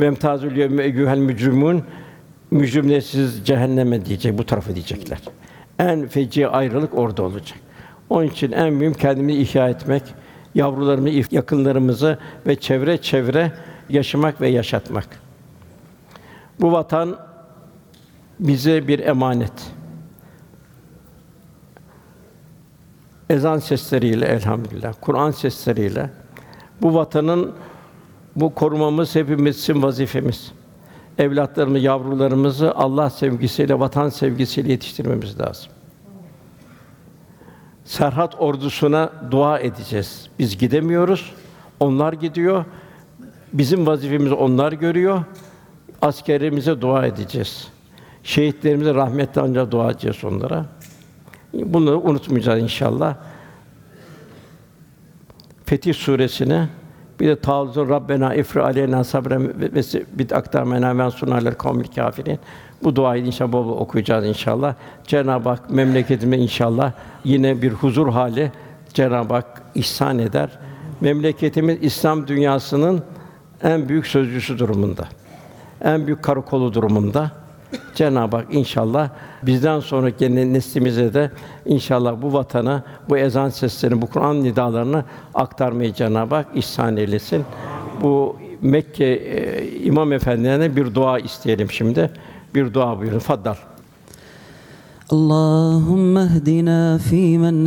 [0.00, 1.82] Ve emtazül yevme eyyuhel mücrimun
[2.52, 5.18] mücrimle siz cehenneme diyecek, bu tarafa diyecekler.
[5.78, 7.58] En feci ayrılık orada olacak.
[8.10, 10.02] Onun için en mühim kendimizi ihya etmek,
[10.54, 13.52] yavrularımızı, yakınlarımızı ve çevre çevre
[13.88, 15.08] yaşamak ve yaşatmak.
[16.60, 17.16] Bu vatan
[18.40, 19.72] bize bir emanet.
[23.30, 26.10] Ezan sesleriyle elhamdülillah, Kur'an sesleriyle
[26.82, 27.54] bu vatanın
[28.36, 30.52] bu korumamız hepimizin vazifemiz.
[31.22, 35.72] Evlatlarımızı, yavrularımızı Allah sevgisiyle, vatan sevgisiyle yetiştirmemiz lazım.
[37.84, 40.28] Serhat ordusuna dua edeceğiz.
[40.38, 41.32] Biz gidemiyoruz.
[41.80, 42.64] Onlar gidiyor.
[43.52, 45.24] Bizim vazifemizi onlar görüyor.
[46.02, 47.68] Askerimize dua edeceğiz.
[48.22, 50.66] Şehitlerimize rahmetle ancak dua edeceğiz onlara.
[51.54, 53.16] Bunu unutmayacağız inşallah.
[55.64, 56.68] Fetih suresine
[57.22, 59.70] bir de Tağuzun Rabbena ifri aleyna sabren ve
[60.12, 62.38] bit aktamena ve sunarlar kavmil kafirin.
[62.82, 64.74] Bu duayı inşallah bol okuyacağız inşallah.
[65.06, 66.92] Cenab-ı Hak memleketime inşallah
[67.24, 68.52] yine bir huzur hali
[68.94, 70.50] Cenab-ı Hak ihsan eder.
[71.00, 73.02] Memleketimiz İslam dünyasının
[73.62, 75.08] en büyük sözcüsü durumunda.
[75.80, 77.30] En büyük karakolu durumunda.
[77.94, 79.08] Cenab-ı Hak inşallah
[79.42, 81.30] bizden sonraki neslimize de
[81.66, 85.04] inşallah bu vatana, bu ezan seslerini, bu Kur'an nidalarını
[85.34, 87.44] aktarmayı Cenab-ı Hak ihsan eylesin.
[88.02, 92.10] Bu Mekke e, imam efendilerine bir dua isteyelim şimdi.
[92.54, 93.18] Bir dua buyurun.
[93.18, 93.54] Faddal.
[95.10, 97.66] Allahümme ehdina fi men.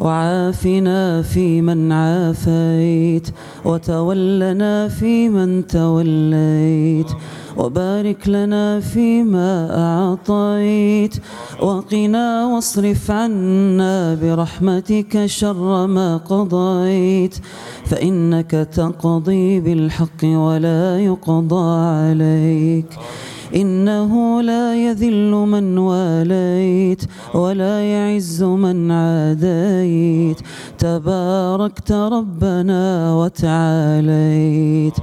[0.00, 3.28] وعافنا فيمن عافيت
[3.64, 7.10] وتولنا فيمن توليت
[7.56, 11.14] وبارك لنا فيما أعطيت
[11.62, 17.34] وقنا واصرف عنا برحمتك شر ما قضيت
[17.84, 22.90] فإنك تقضي بالحق ولا يقضى عليك.
[23.54, 27.02] إنه لا يذل من واليت
[27.34, 30.40] ولا يعز من عاديت.
[30.78, 34.94] تباركت ربنا وتعاليت.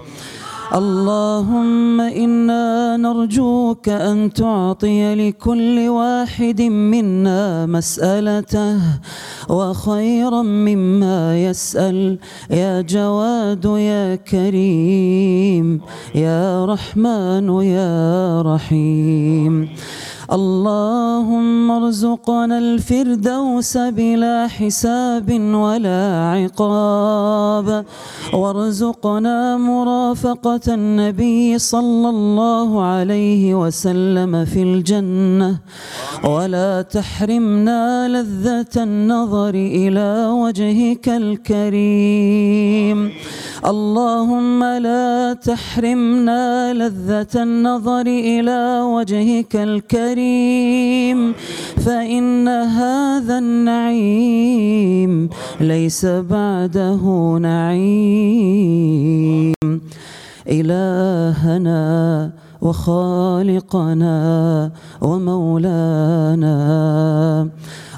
[0.76, 8.80] اللهم إنا نرجوك أن تعطي لكل واحد منا مسألته
[9.49, 12.19] وخيرا مما يسأل.
[12.51, 15.82] يا جواد يا كريم
[16.15, 19.69] يا رحمن يا رحيم.
[20.32, 27.86] اللهم ارزقنا الفردوس بلا حساب ولا عقاب.
[28.34, 35.57] وارزقنا مرافقة النبي صلى الله عليه وسلم في الجنة.
[36.23, 43.11] ولا تحرمنا لذة النظر إلى وجهك الكريم.
[43.66, 51.34] اللهم لا تحرمنا لذة النظر إلى وجهك الكريم
[51.86, 55.30] فإن هذا النعيم
[55.61, 57.01] ليس بعده
[57.41, 58.76] نعيم.
[60.47, 64.18] إلهنا وخالقنا
[65.01, 66.55] ومولانا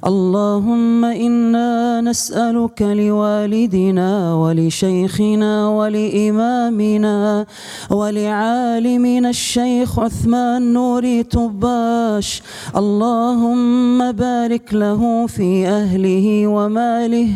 [0.05, 7.45] اللهم إنا نسألك لوالدنا ولشيخنا ولإمامنا
[7.89, 12.41] ولعالمنا الشيخ عثمان نوري طباش
[12.75, 17.29] اللهم بارك له في أهله وماله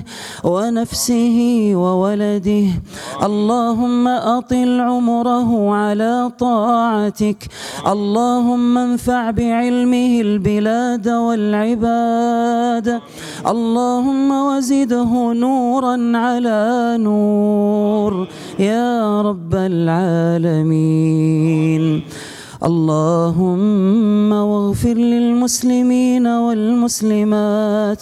[0.44, 1.38] ونفسه
[1.76, 2.66] وولده.
[3.24, 7.48] اللهم أطل عمره على طاعتك.
[7.88, 12.51] اللهم انفع بعلمه البلاد والعباد.
[12.52, 13.02] العباد
[13.48, 18.28] اللهم وزده نورا على نور.
[18.60, 20.82] يا رب العالمين.
[22.64, 28.02] اللهم واغفر للمسلمين والمسلمات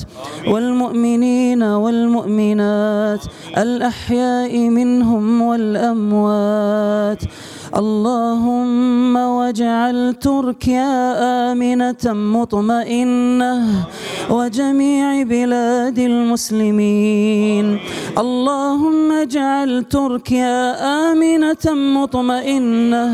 [0.51, 3.23] والمؤمنين والمؤمنات.
[3.57, 7.21] الأحياء منهم والأموات.
[7.69, 10.91] اللهم واجعل تركيا
[11.51, 13.53] آمنة مطمئنة
[14.29, 17.79] وجميع بلاد المسلمين.
[18.17, 20.57] اللهم اجعل تركيا
[21.11, 23.05] آمنة مطمئنة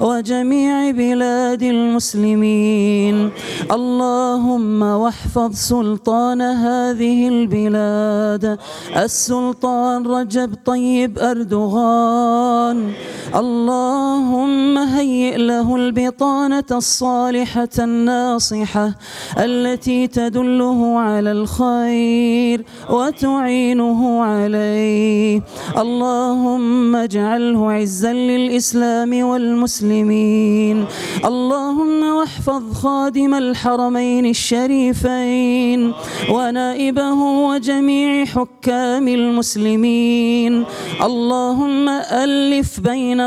[0.00, 3.30] وجميع بلاد المسلمين.
[3.70, 8.58] اللهم واحفظ سلطان هذه البلاد.
[8.96, 12.92] السلطان رجب طيب أردوغان.
[13.34, 18.94] الله اللهم هيئ له البطانة الصالحة الناصحة
[19.38, 25.42] التي تدله على الخير وتعينه عليه.
[25.78, 30.86] اللهم اجعله عزا للإسلام والمسلمين.
[31.24, 35.92] اللهم واحفظ خادم الحرمين الشريفين
[36.30, 40.64] ونائبه وجميع حكام المسلمين.
[41.08, 41.88] اللهم
[42.24, 43.20] ألف بين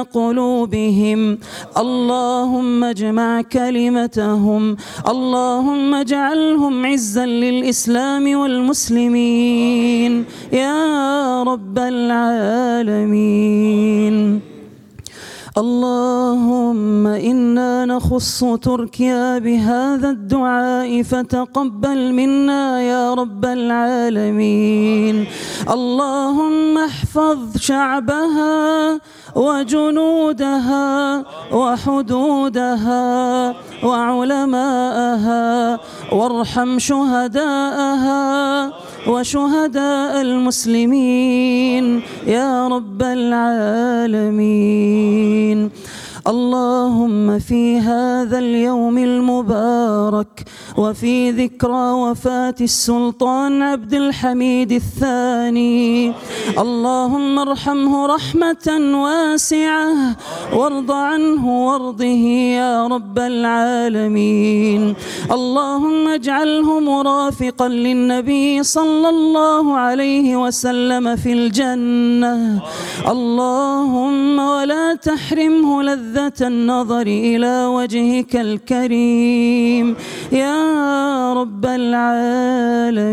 [0.51, 1.37] قلوبهم.
[1.77, 4.77] اللهم اجمع كلمتهم.
[5.09, 10.25] اللهم اجعلهم عزا للإسلام والمسلمين.
[10.53, 12.91] يا رب العالمين.
[15.57, 21.03] اللهم إنا نخص تركيا بهذا الدعاء.
[21.03, 25.25] فتقبل منا يا رب العالمين.
[25.71, 28.99] اللهم احفظ شعبها.
[29.35, 33.05] وجنودها وحدودها
[33.83, 35.79] وعلماءها
[36.11, 38.71] وارحم شهداءها
[39.07, 44.91] وشهداء المسلمين يا رب العالمين.
[46.27, 50.45] اللهم في هذا اليوم المبارك
[50.77, 56.13] وفي ذكرى وفاة السلطان عبد الحميد الثاني.
[56.57, 58.67] اللهم ارحمه رحمة
[59.03, 59.87] واسعة
[60.53, 62.23] وارض عنه وارضه
[62.61, 64.95] يا رب العالمين.
[65.31, 72.61] اللهم اجعله مرافقا للنبي صلى الله عليه وسلم في الجنة.
[73.07, 76.10] اللهم ولا تحرمه لذة
[76.41, 79.95] النظر إلى وجهك الكريم.
[80.31, 83.11] يا رب العالمين.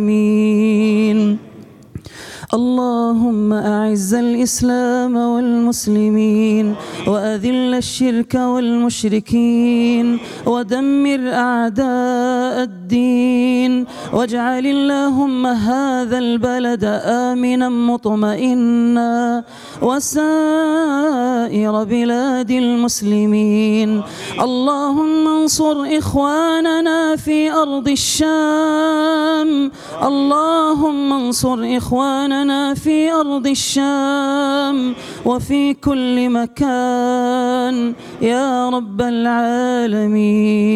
[2.55, 6.75] اللهم أعز الإسلام والمسلمين
[7.07, 19.45] وأذل الشرك والمشركين ودمر أعداء الدين واجعل اللهم هذا البلد آمنا مطمئنا
[19.83, 24.03] وسائر بلاد المسلمين
[24.41, 29.71] اللهم انصر إخواننا في أرض الشام
[30.03, 32.38] اللهم انصر إخواننا
[32.75, 40.69] في أرض الشام وفي كل مكان يا رب العالمين.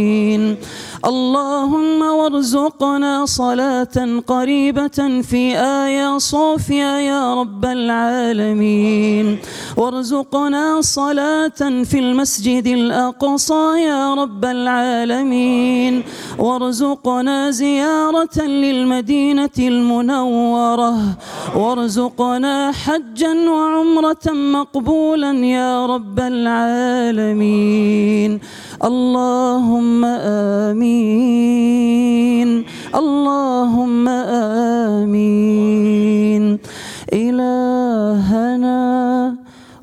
[1.02, 9.38] اللهم وارزقنا صلاة قريبة في آيا صوفيا يا رب العالمين.
[9.76, 16.02] وارزقنا صلاة في المسجد الأقصى يا رب العالمين.
[16.38, 20.98] وارزقنا زيارة للمدينة المنورة.
[21.56, 27.42] وارزقنا حجا وعمرة مقبولا يا رب العالمين.
[28.84, 31.12] اللهم آمين.
[32.94, 34.08] اللهم
[34.98, 36.58] آمين.
[37.12, 38.82] إلهنا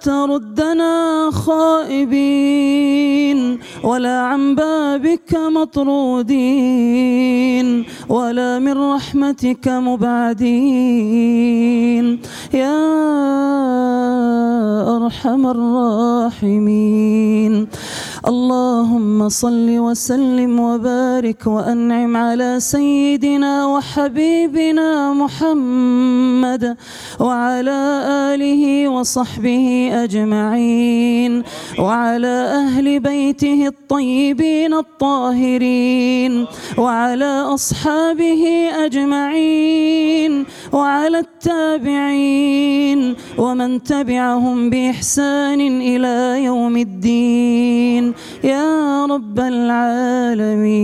[0.00, 2.78] تردنا خائبين
[3.84, 6.82] ولا عن بابك مطرودين
[8.08, 11.02] ولا من رحمتك مبعدين.
[12.54, 12.78] يا
[14.96, 16.72] أرحم الراحمين.
[18.28, 26.76] اللهم صل وسلم وبارك وأنعم على سيدنا وحبيبنا محمد
[27.20, 27.80] وعلى
[28.34, 31.42] آله وصحبه أجمعين
[31.78, 36.46] وعلى أهل بيته الطيبين الطاهرين
[36.78, 48.14] وعلى أصحابه أجمعين وعلى التابعين ومن تبعهم بإحسان إلى يوم الدين.
[48.44, 50.82] يا رب العالمين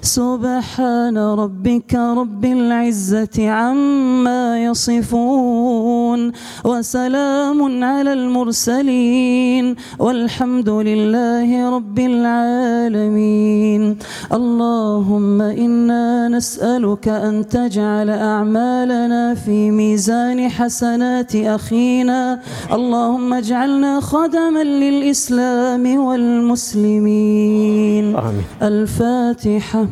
[0.00, 6.32] سبحان ربك رب العزة عما يصفون
[6.64, 13.96] وسلام على المرسلين والحمد لله رب العالمين.
[14.32, 22.40] اللهم إنا نسألك أن تجعل أعمالنا في ميزان حسنات أخينا.
[22.72, 28.16] اللهم اجعلنا خدما للإسلام والمسلمين.
[28.16, 28.44] آمين.
[28.62, 29.86] الفاتحة.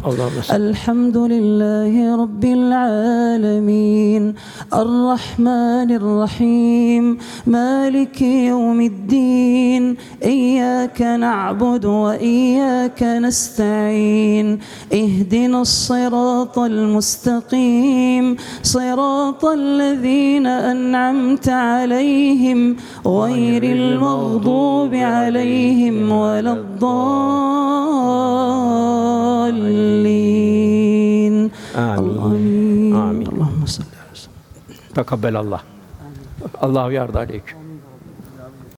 [0.53, 4.35] الحمد لله رب العالمين.
[4.75, 7.19] الرحمن الرحيم.
[7.47, 9.97] مالك يوم الدين.
[10.25, 14.59] إياك نعبد وإياك نستعين.
[14.93, 18.37] اهدنا الصراط المستقيم.
[18.63, 22.77] صراط الذين أنعمت عليهم
[23.07, 26.53] غير المغضوب عليهم ولا
[30.53, 34.33] الضالين آمين آمين اللهم صل على وسلم
[34.95, 35.63] Tekabbel Allah.
[36.61, 37.62] Allahu yardı aleyküm.